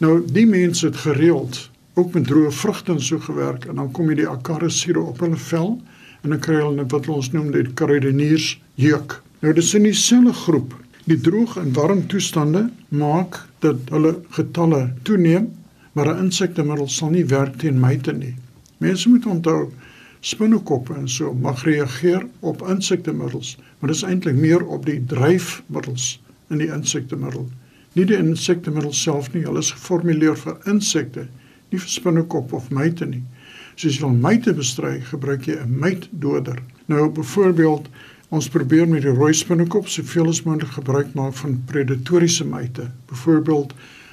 Nou 0.00 0.22
die 0.24 0.46
mense 0.48 0.86
het 0.86 0.96
gereeld 0.96 1.58
ook 2.00 2.14
met 2.16 2.24
droë 2.24 2.50
vrugte 2.56 2.94
en 2.94 3.02
so 3.04 3.20
gewerk 3.20 3.66
en 3.68 3.76
dan 3.76 3.90
kom 3.92 4.08
jy 4.08 4.22
die 4.22 4.28
acarus 4.28 4.78
siro 4.80 5.02
op 5.10 5.20
hulle 5.20 5.36
vel 5.36 5.74
en 6.22 6.32
dan 6.32 6.40
kry 6.40 6.56
hulle 6.56 6.86
wat 6.88 7.08
ons 7.12 7.28
noem 7.34 7.50
die 7.52 7.66
kruideniers 7.76 8.54
jeuk. 8.80 9.18
Nou 9.44 9.52
dis 9.56 9.74
in 9.76 9.84
dieselfde 9.84 10.32
groep. 10.32 10.72
Die 11.04 11.18
droog 11.20 11.58
en 11.60 11.74
warm 11.76 12.06
toestande 12.08 12.70
maak 12.88 13.42
dat 13.64 13.92
hulle 13.92 14.14
getalle 14.36 14.80
toeneem, 15.04 15.50
maar 15.92 16.08
'n 16.08 16.24
insektemiddel 16.24 16.88
sal 16.88 17.10
nie 17.10 17.26
werk 17.26 17.58
teen 17.58 17.80
myte 17.80 18.12
nie. 18.12 18.34
Mense 18.78 19.08
moet 19.08 19.26
onthou 19.26 19.68
spinnekoppe 20.20 20.94
en 20.94 21.08
so 21.08 21.34
mag 21.34 21.64
reageer 21.64 22.26
op 22.40 22.62
insektemiddels, 22.68 23.58
maar 23.78 23.92
dit 23.92 23.96
is 23.96 24.08
eintlik 24.08 24.36
meer 24.36 24.66
op 24.66 24.86
die 24.86 25.04
dryfmiddels 25.06 26.22
in 26.48 26.58
die 26.58 26.72
insektemiddel. 26.72 27.50
Nie 27.94 28.04
die 28.06 28.16
insektemiddel 28.16 28.92
self 28.92 29.32
nie, 29.34 29.42
hulle 29.42 29.58
is 29.58 29.72
geformuleer 29.72 30.36
vir 30.36 30.60
insekte, 30.66 31.26
nie 31.70 31.78
vir 31.78 31.90
spinnekop 31.90 32.52
of 32.52 32.70
myte 32.70 33.06
nie. 33.06 33.24
So 33.76 33.88
as 33.88 33.96
jy 33.96 34.04
wil 34.04 34.14
myte 34.14 34.54
bestry, 34.54 35.00
gebruik 35.10 35.46
jy 35.46 35.56
'n 35.58 35.80
mytdoder. 35.80 36.62
Nou 36.88 37.08
byvoorbeeld 37.08 37.88
Ons 38.30 38.46
probeer 38.48 38.86
met 38.86 39.02
die 39.02 39.10
rooi 39.10 39.32
spinnekop 39.34 39.88
soveel 39.90 40.28
as 40.30 40.44
moontlik 40.46 40.76
gebruik 40.76 41.14
maak 41.18 41.34
van 41.40 41.56
predatoriese 41.66 42.44
myte. 42.46 42.84
Byvoorbeeld 43.10 43.72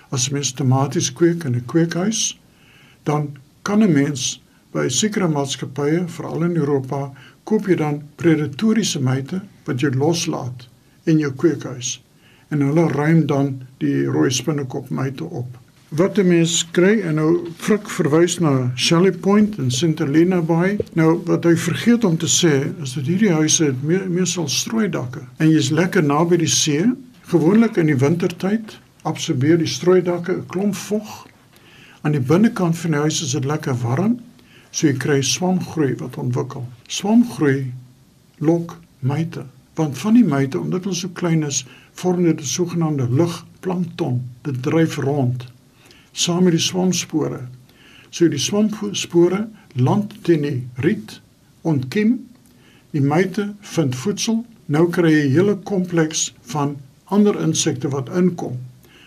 as 0.10 0.30
mens 0.34 0.50
tomaties 0.58 1.12
kweek 1.14 1.46
in 1.46 1.54
'n 1.56 1.66
kweekhuis, 1.70 2.40
dan 3.04 3.38
kan 3.62 3.84
'n 3.84 3.94
mens 3.94 4.42
by 4.74 4.88
sekere 4.90 5.28
maatskappye, 5.28 6.08
veral 6.08 6.44
in 6.44 6.58
Europa, 6.58 7.12
koop 7.44 7.68
jy 7.68 7.76
dan 7.76 8.02
predatoriese 8.16 9.00
myte 9.00 9.42
wat 9.66 9.82
jy 9.82 9.90
loslaat 9.94 10.68
in 11.06 11.20
jou 11.20 11.32
kweekhuis 11.32 12.02
en 12.50 12.62
hulle 12.62 12.88
ruim 12.92 13.26
dan 13.26 13.54
die 13.78 14.06
rooi 14.06 14.30
spinnekop 14.32 14.90
myte 14.90 15.24
op. 15.24 15.58
Wat 15.90 16.18
'n 16.18 16.28
mens 16.28 16.68
kry 16.72 17.00
en 17.02 17.16
nou 17.16 17.48
Frik 17.58 17.90
verwys 17.90 18.40
na 18.40 18.72
Shelley 18.76 19.12
Point 19.12 19.58
en 19.58 19.72
St 19.72 20.00
Helena 20.00 20.42
Bay. 20.42 20.78
Nou 20.94 21.22
wat 21.26 21.44
hy 21.44 21.56
vergeet 21.56 22.04
om 22.04 22.18
te 22.18 22.28
sê 22.28 22.82
is 22.84 22.94
dat 22.94 23.06
hierdie 23.06 23.32
huise 23.32 23.66
het 23.66 24.10
meestal 24.10 24.48
strooidakke 24.48 25.22
en 25.38 25.50
jy's 25.50 25.70
lekker 25.70 26.04
naby 26.04 26.38
die 26.38 26.48
see. 26.48 26.92
Gewoonlik 27.22 27.78
in 27.78 27.86
die 27.86 27.98
wintertyd 27.98 28.80
absorbeer 29.02 29.58
die 29.58 29.68
strooidakke 29.68 30.32
'n 30.32 30.46
klomp 30.48 30.76
vog. 30.76 31.28
Aan 32.02 32.12
die 32.12 32.22
binnekant 32.22 32.78
van 32.78 32.92
die 32.92 33.00
huis 33.00 33.22
is 33.22 33.32
dit 33.32 33.46
lekker 33.46 33.76
warm 33.82 34.20
So 34.78 34.86
jy 34.86 34.98
kry 35.00 35.22
swamgroei 35.26 35.96
wat 35.98 36.20
ontwikkel. 36.22 36.66
Swamgroei 36.92 37.72
lok 38.44 38.76
myte, 39.00 39.46
want 39.78 39.98
van 39.98 40.18
die 40.18 40.26
myte 40.26 40.60
omdat 40.60 40.88
hulle 40.88 40.98
so 40.98 41.10
klein 41.14 41.44
is, 41.46 41.66
vorm 41.94 42.24
dit 42.24 42.42
'n 42.42 42.54
sogenaamde 42.56 43.10
lugplankton. 43.10 44.24
Dit 44.42 44.64
dryf 44.64 44.98
rond 44.98 45.46
saam 46.18 46.48
met 46.48 46.56
die 46.56 46.62
swamspore. 46.62 47.42
So 48.10 48.30
die 48.32 48.42
swamspore 48.42 49.46
land 49.78 50.16
teen 50.26 50.46
die 50.46 50.68
riet 50.82 51.20
ontkiem. 51.68 52.18
Die 52.96 53.04
myte 53.04 53.52
vind 53.74 53.96
voedsel. 53.96 54.42
Nou 54.66 54.88
kry 54.90 55.12
jy 55.12 55.26
'n 55.28 55.36
hele 55.36 55.56
kompleks 55.56 56.34
van 56.54 56.78
ander 57.06 57.40
insekte 57.42 57.90
wat 57.90 58.10
inkom. 58.10 58.58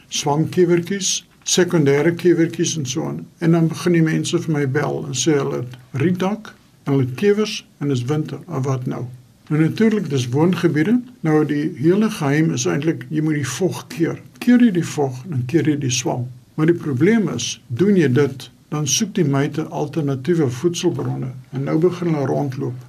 Swamkiewertjies, 0.08 1.26
sekondêre 1.44 2.14
kiewertjies 2.14 2.76
en 2.76 2.86
so 2.86 3.04
aan. 3.04 3.26
En 3.38 3.52
dan 3.52 3.68
begin 3.68 3.92
die 3.92 4.02
mense 4.02 4.38
vir 4.38 4.52
my 4.52 4.66
bel 4.66 5.04
en 5.06 5.14
sê 5.14 5.36
hulle 5.36 5.56
het 5.56 5.78
rietdak 5.92 6.54
en 6.84 6.92
hulle 6.92 7.14
kiewers 7.14 7.64
en 7.78 7.88
dis 7.88 8.04
winter. 8.04 8.38
Of 8.46 8.64
wat 8.64 8.86
nou? 8.86 9.04
Nou 9.50 9.62
natuurlik 9.62 10.10
dis 10.10 10.28
woongebiede. 10.28 11.00
Nou 11.20 11.44
die 11.46 11.72
hele 11.74 12.10
geheim 12.10 12.52
is 12.54 12.68
eintlik 12.70 13.02
jy 13.10 13.22
moet 13.26 13.40
die 13.40 13.48
vog 13.56 13.80
keer. 13.90 14.20
Keer 14.38 14.62
jy 14.62 14.70
die 14.76 14.86
vog 14.86 15.16
en 15.26 15.40
keer 15.50 15.66
jy 15.66 15.74
die 15.82 15.90
swam. 15.90 16.28
Maar 16.54 16.70
die 16.70 16.76
probleem 16.78 17.26
is, 17.32 17.56
doen 17.66 17.96
jy 17.98 18.06
dit, 18.14 18.44
dan 18.70 18.86
soek 18.86 19.10
die 19.16 19.24
myte 19.26 19.64
alternatiewe 19.74 20.46
voedselbronne 20.54 21.32
en 21.50 21.66
nou 21.66 21.74
begin 21.82 22.12
hulle 22.14 22.28
rondloop. 22.30 22.84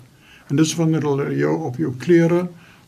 En 0.54 0.62
dis 0.62 0.74
wanneer 0.78 1.08
hulle 1.08 1.32
jou 1.40 1.56
op 1.66 1.80
jou 1.82 1.96
klere, 2.04 2.44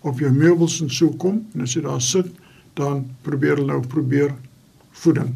op 0.06 0.22
jou 0.22 0.30
meubels 0.36 0.78
en 0.84 0.94
so 0.94 1.10
kom 1.18 1.40
en 1.56 1.66
as 1.66 1.74
jy 1.74 1.82
daar 1.88 2.02
sit, 2.02 2.30
dan 2.78 3.08
probeer 3.26 3.58
hulle 3.58 3.72
nou 3.72 3.80
probeer 3.90 4.36
voeding 5.02 5.34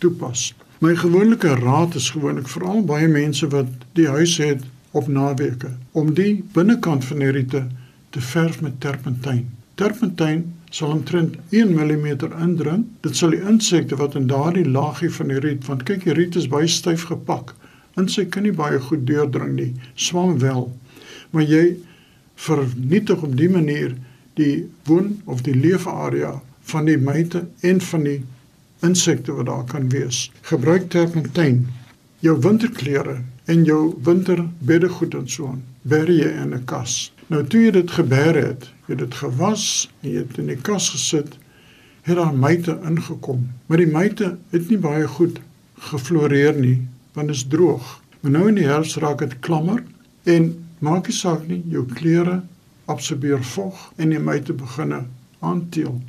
toepas. 0.00 0.54
My 0.80 0.94
gewone 0.96 1.36
raad 1.60 1.94
is 2.00 2.08
gewoonlik 2.14 2.48
veral 2.48 2.80
baie 2.88 3.08
mense 3.08 3.48
wat 3.52 3.68
die 4.00 4.08
huis 4.08 4.38
het 4.40 4.64
op 4.90 5.08
naweke 5.08 5.70
om 5.92 6.14
die 6.14 6.44
binnekant 6.52 7.04
van 7.04 7.18
die 7.18 7.30
riete 7.30 7.66
te 8.10 8.20
verf 8.20 8.60
met 8.60 8.80
terpentyn. 8.80 9.46
Terpentyn 9.74 10.44
sal 10.70 10.94
omtrent 10.94 11.36
1 11.50 11.74
mm 11.74 12.06
indring. 12.40 12.86
Dit 13.00 13.16
sal 13.16 13.34
die 13.34 13.42
insekte 13.44 13.96
wat 14.00 14.14
in 14.14 14.26
daardie 14.30 14.64
laagie 14.68 15.10
van 15.12 15.28
die 15.32 15.40
riet, 15.40 15.66
want 15.68 15.84
kyk 15.88 16.04
die 16.04 16.16
riet 16.16 16.36
is 16.36 16.48
baie 16.48 16.68
styf 16.68 17.06
gepak. 17.10 17.54
Insekte 17.96 18.36
kan 18.36 18.46
nie 18.48 18.54
baie 18.56 18.80
goed 18.80 19.06
deurdring 19.08 19.54
nie, 19.56 19.72
swam 19.94 20.38
wel. 20.40 20.68
Maar 21.30 21.44
jy 21.44 21.64
vernietig 22.36 23.22
op 23.24 23.36
die 23.36 23.50
manier 23.52 23.94
die 24.36 24.66
woon 24.88 25.14
of 25.24 25.44
die 25.44 25.56
leefarea 25.56 26.34
van 26.72 26.88
die 26.88 26.98
myte 26.98 27.46
en 27.64 27.80
van 27.80 28.04
die 28.04 28.18
insekte 28.84 29.32
wat 29.32 29.48
daar 29.48 29.64
kan 29.70 29.88
wees. 29.92 30.26
Gebruik 30.50 30.90
terpentyn. 30.92 31.66
Jou 32.24 32.36
winterklere 32.40 33.20
en 33.46 33.64
jou 33.64 33.94
winterbeddegoed 34.02 35.14
en 35.14 35.28
so 35.30 35.46
aan. 35.46 35.62
Berg 35.82 36.08
jy 36.08 36.30
in 36.42 36.54
'n 36.54 36.64
kas. 36.64 37.12
Nou 37.26 37.44
toe 37.46 37.60
jy 37.60 37.70
dit 37.70 37.90
gebeer 37.90 38.34
het, 38.34 38.70
jy 38.86 38.94
dit 38.94 39.14
gewas 39.14 39.90
en 40.02 40.10
jy 40.10 40.22
dit 40.26 40.38
in 40.38 40.46
die 40.46 40.56
kas 40.56 40.90
gesit, 40.90 41.38
het 42.02 42.16
daar 42.16 42.34
myte 42.34 42.78
ingekom. 42.86 43.48
Maar 43.66 43.82
die 43.82 43.90
myte 43.90 44.36
het 44.50 44.68
nie 44.70 44.78
baie 44.78 45.06
goed 45.08 45.40
gefloreer 45.90 46.54
nie, 46.54 46.88
want 47.12 47.28
dit 47.28 47.36
is 47.36 47.46
droog. 47.50 48.00
Maar 48.20 48.32
nou 48.32 48.48
in 48.48 48.54
die 48.54 48.66
herfs 48.66 48.96
raak 48.96 49.18
dit 49.18 49.38
klammer 49.40 49.82
en 50.24 50.52
maak 50.78 51.06
nie 51.06 51.16
saak 51.16 51.46
nie, 51.48 51.62
jou 51.70 51.86
klere 51.86 52.42
absorbeer 52.86 53.42
vog 53.44 53.92
en 53.96 54.10
die 54.14 54.22
myte 54.22 54.52
begin 54.52 54.94
aanteel. 55.40 56.00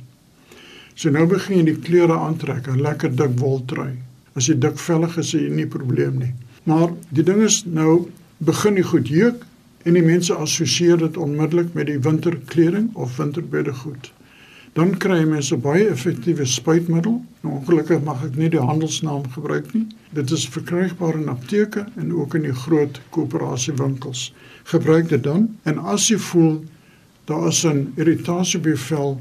So 0.94 1.10
nou 1.10 1.26
begin 1.30 1.60
jy 1.60 1.64
die 1.64 1.80
klere 1.82 2.18
aantrek, 2.18 2.68
'n 2.68 2.82
lekker 2.82 3.16
dik 3.16 3.38
woltrui. 3.38 3.98
As 4.34 4.46
jy 4.46 4.54
dik 4.58 4.78
vellig 4.78 5.18
is, 5.18 5.34
is 5.34 5.40
jy 5.40 5.48
nie 5.50 5.66
probleem 5.66 6.18
nie. 6.18 6.34
Maar 6.68 6.90
die 7.08 7.24
ding 7.24 7.40
is 7.46 7.62
nou 7.64 8.10
begin 8.44 8.76
die 8.76 8.84
goed 8.84 9.08
jeuk 9.08 9.44
en 9.88 9.96
die 9.96 10.04
mense 10.04 10.34
assosieer 10.36 10.98
dit 11.00 11.16
onmiddellik 11.16 11.70
met 11.72 11.88
die 11.88 12.00
winterkleding 12.04 12.90
of 12.92 13.16
winterbeddegoed. 13.16 14.10
Dan 14.76 14.92
kry 15.00 15.22
jy 15.22 15.28
mense 15.30 15.56
baie 15.64 15.86
effektiewe 15.88 16.44
spuitmiddel. 16.44 17.22
Nou 17.40 17.54
ongelukkig 17.56 18.02
mag 18.04 18.20
ek 18.26 18.36
nie 18.36 18.50
die 18.52 18.60
handelsnaam 18.60 19.24
gebruik 19.32 19.72
nie. 19.72 19.86
Dit 20.12 20.34
is 20.36 20.44
verkrygbaar 20.52 21.16
in 21.16 21.32
apteke 21.32 21.86
en 21.96 22.12
ook 22.12 22.36
in 22.36 22.44
die 22.50 22.58
groot 22.66 23.00
koöperasiewinkels. 23.16 24.28
Gebruik 24.68 25.08
dit 25.08 25.24
dan 25.24 25.48
en 25.64 25.80
as 25.80 26.10
jy 26.12 26.20
voel 26.28 26.60
daar 27.32 27.48
is 27.48 27.64
'n 27.64 27.94
irritasie 27.96 28.60
by 28.60 28.76
vel 28.76 29.20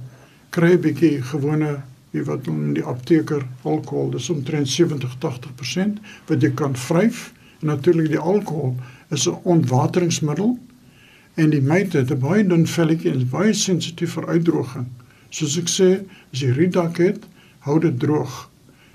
kry 0.49 0.73
'n 0.75 0.81
bietjie 0.81 1.21
gewone 1.31 1.79
wie 2.11 2.23
wat 2.23 2.47
in 2.47 2.73
die 2.73 2.83
apteker 2.83 3.47
alkohol 3.63 4.11
dis 4.11 4.29
omtrent 4.29 4.67
70-80% 4.67 5.99
wat 6.27 6.41
jy 6.41 6.51
kan 6.51 6.75
vryf 6.75 7.31
natuurlik 7.59 8.07
die 8.07 8.19
alkohol 8.19 8.75
is 9.09 9.27
'n 9.27 9.37
ontwateringsmiddel. 9.43 10.57
En 11.33 11.49
die 11.49 11.61
myte 11.61 11.97
het 11.97 12.11
'n 12.11 12.19
baie 12.19 12.47
dun 12.47 12.67
velletjie 12.67 13.11
en 13.11 13.17
is 13.17 13.29
baie 13.29 13.53
sensitief 13.53 14.11
vir 14.13 14.27
uitdroging. 14.27 14.85
Soos 15.29 15.57
ek 15.57 15.67
sê 15.67 16.03
as 16.33 16.39
jy 16.39 16.51
riedak 16.51 16.97
het 16.97 17.23
hou 17.59 17.79
dit 17.79 17.99
droog. 17.99 18.49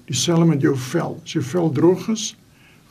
Dieselfde 0.04 0.44
met 0.44 0.60
jou 0.60 0.76
vel. 0.76 1.20
As 1.24 1.32
jou 1.32 1.44
vel 1.44 1.72
droog 1.72 2.08
is 2.08 2.36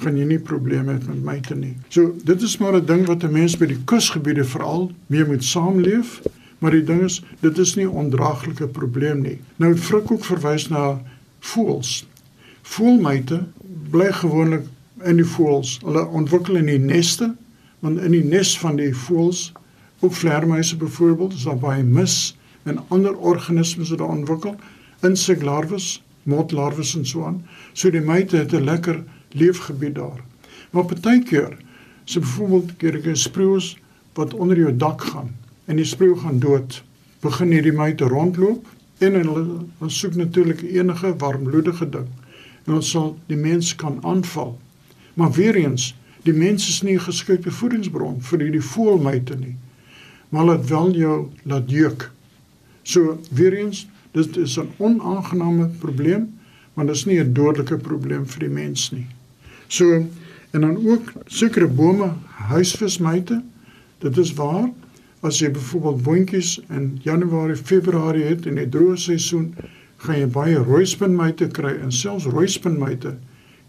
gaan 0.01 0.17
jy 0.17 0.25
nie 0.25 0.39
probleme 0.39 0.95
hê 0.97 1.07
met 1.07 1.23
myte 1.23 1.55
nie. 1.55 1.75
So 1.89 2.15
dit 2.23 2.41
is 2.41 2.57
maar 2.57 2.75
'n 2.75 2.85
ding 2.85 3.05
wat 3.05 3.23
'n 3.23 3.31
mens 3.31 3.57
by 3.57 3.65
die 3.65 3.83
kusgebiede 3.85 4.43
veral 4.43 4.91
mee 5.07 5.25
moet 5.25 5.43
saamleef. 5.43 6.21
Maar 6.59 6.71
die 6.71 6.83
ding 6.83 7.01
is, 7.01 7.23
dit 7.39 7.57
is 7.57 7.75
nie 7.75 7.85
'n 7.85 7.97
ondraaglike 8.03 8.67
probleem 8.67 9.21
nie. 9.21 9.39
Nou 9.55 9.77
Frik 9.77 10.11
ook 10.11 10.25
verwys 10.25 10.69
na 10.69 11.01
voëls. 11.39 12.05
Voëlmyte 12.61 13.43
bly 13.89 14.11
gewoonlik 14.11 14.65
in 15.05 15.15
die 15.15 15.27
voëls. 15.27 15.77
Hulle 15.85 16.05
ontwikkel 16.07 16.55
in 16.55 16.65
die 16.65 16.79
neste, 16.79 17.31
want 17.79 17.99
in 17.99 18.11
die 18.11 18.23
nes 18.23 18.53
van 18.59 18.75
die 18.75 18.93
voëls, 18.95 19.51
ook 20.01 20.13
vleermuise 20.13 20.77
byvoorbeeld, 20.77 21.33
is 21.33 21.43
daar 21.43 21.59
baie 21.61 21.83
mis 21.83 22.35
en 22.63 22.79
ander 22.87 23.17
organismes 23.17 23.89
wat 23.89 24.01
daar 24.01 24.15
ontwikkel, 24.17 24.55
inseklarwes, 25.05 26.03
motlarwes 26.23 26.95
en 26.95 27.05
so 27.05 27.25
aan. 27.25 27.41
So 27.73 27.89
die 27.89 28.01
myte 28.01 28.37
het 28.37 28.53
'n 28.53 28.63
lekker 28.63 29.03
leefgebied 29.31 29.95
daar. 29.95 30.21
Maar 30.71 30.85
partykeer, 30.85 31.57
so 32.03 32.19
byvoorbeeld 32.19 32.77
kerke 32.77 33.15
spreeus 33.15 33.77
wat 34.13 34.33
onder 34.33 34.57
jou 34.57 34.75
dak 34.75 35.01
gaan 35.01 35.35
en 35.65 35.75
die 35.75 35.85
spreeu 35.85 36.15
gaan 36.15 36.39
dood. 36.39 36.83
Begin 37.19 37.51
hierdie 37.51 37.75
myte 37.75 38.07
rondloop 38.07 38.67
en 38.97 39.13
hulle 39.13 39.45
soek 39.87 40.15
natuurlik 40.15 40.61
enige 40.61 41.15
warmbloedige 41.17 41.89
ding. 41.89 42.07
En 42.65 42.73
ons 42.73 42.89
sal 42.89 43.17
die 43.25 43.37
mens 43.37 43.75
kan 43.75 43.97
aanval. 44.01 44.59
Maar 45.13 45.31
weer 45.31 45.55
eens, 45.55 45.95
die 46.23 46.33
mens 46.33 46.67
is 46.69 46.81
nie 46.81 46.95
'n 46.95 47.07
geskikte 47.07 47.51
voedingsbron 47.51 48.21
vir 48.21 48.39
hierdie 48.39 48.61
voëlmyte 48.61 49.35
nie. 49.35 49.55
Maar 50.29 50.45
laat 50.45 50.69
wel 50.69 50.91
jou 50.91 51.29
laat 51.43 51.71
juk. 51.71 52.11
So 52.83 53.19
weer 53.31 53.53
eens, 53.53 53.87
dit 54.11 54.37
is 54.37 54.57
'n 54.57 54.69
onaangename 54.77 55.67
probleem, 55.79 56.39
maar 56.73 56.85
dit 56.85 56.95
is 56.95 57.05
nie 57.05 57.19
'n 57.19 57.33
dodelike 57.33 57.77
probleem 57.77 58.27
vir 58.27 58.39
die 58.39 58.53
mens 58.53 58.91
nie. 58.91 59.07
So 59.67 60.05
en 60.51 60.61
dan 60.61 60.87
ook 60.87 61.11
sekere 61.25 61.67
bome 61.67 62.13
huisvismyte. 62.27 63.41
Dit 63.99 64.17
is 64.17 64.33
waar 64.33 64.69
As 65.21 65.37
jy 65.37 65.51
byvoorbeeld 65.53 65.99
boontjies 66.01 66.55
in 66.73 66.99
Januarie, 67.05 67.55
Februarie 67.55 68.23
het 68.25 68.47
in 68.49 68.55
die 68.57 68.65
droë 68.73 68.95
seisoen, 68.97 69.51
gaan 70.01 70.17
jy 70.17 70.29
baie 70.33 70.63
rooispinmyte 70.65 71.45
kry 71.53 71.75
en 71.77 71.93
selfs 71.93 72.25
rooispinmyte 72.25 73.13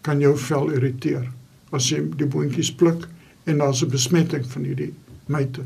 kan 0.03 0.19
jou 0.19 0.35
vel 0.37 0.71
irriteer 0.75 1.29
as 1.73 1.89
jy 1.89 2.03
die 2.19 2.27
boontjies 2.29 2.71
pluk 2.77 3.07
en 3.49 3.57
daar's 3.57 3.83
'n 3.83 3.89
besmetting 3.89 4.45
van 4.45 4.63
hierdie 4.63 4.93
myte. 5.27 5.63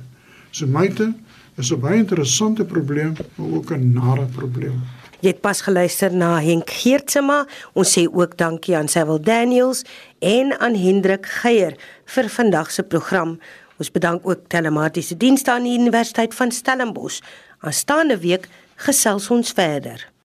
So 0.51 0.65
myte 0.65 1.13
is 1.57 1.71
'n 1.71 1.79
baie 1.79 1.97
interessante 1.97 2.65
probleem, 2.65 3.15
maar 3.35 3.51
ook 3.57 3.71
'n 3.71 3.93
nare 3.93 4.25
probleem. 4.25 4.81
Jy 5.19 5.29
het 5.29 5.41
pas 5.41 5.61
geluister 5.61 6.13
na 6.13 6.39
Henk 6.39 6.69
Geertsma. 6.69 7.47
Ons 7.73 7.97
sê 7.97 8.05
ook 8.05 8.37
dankie 8.37 8.77
aan 8.77 8.87
Sewil 8.87 9.21
Daniels 9.21 9.83
en 10.19 10.59
aan 10.59 10.75
Hendrik 10.75 11.25
Geier 11.25 11.73
vir 12.05 12.29
vandag 12.29 12.71
se 12.71 12.83
program. 12.83 13.39
Ons 13.77 13.91
bedank 13.91 14.27
ook 14.27 14.47
telematiese 14.47 15.17
dienste 15.17 15.51
aan 15.51 15.63
die 15.63 15.79
Universiteit 15.79 16.33
van 16.33 16.51
Stellenbosch. 16.51 17.21
Aanstaande 17.59 18.17
week 18.17 18.47
gesels 18.75 19.29
ons 19.29 19.51
verder. 19.51 20.16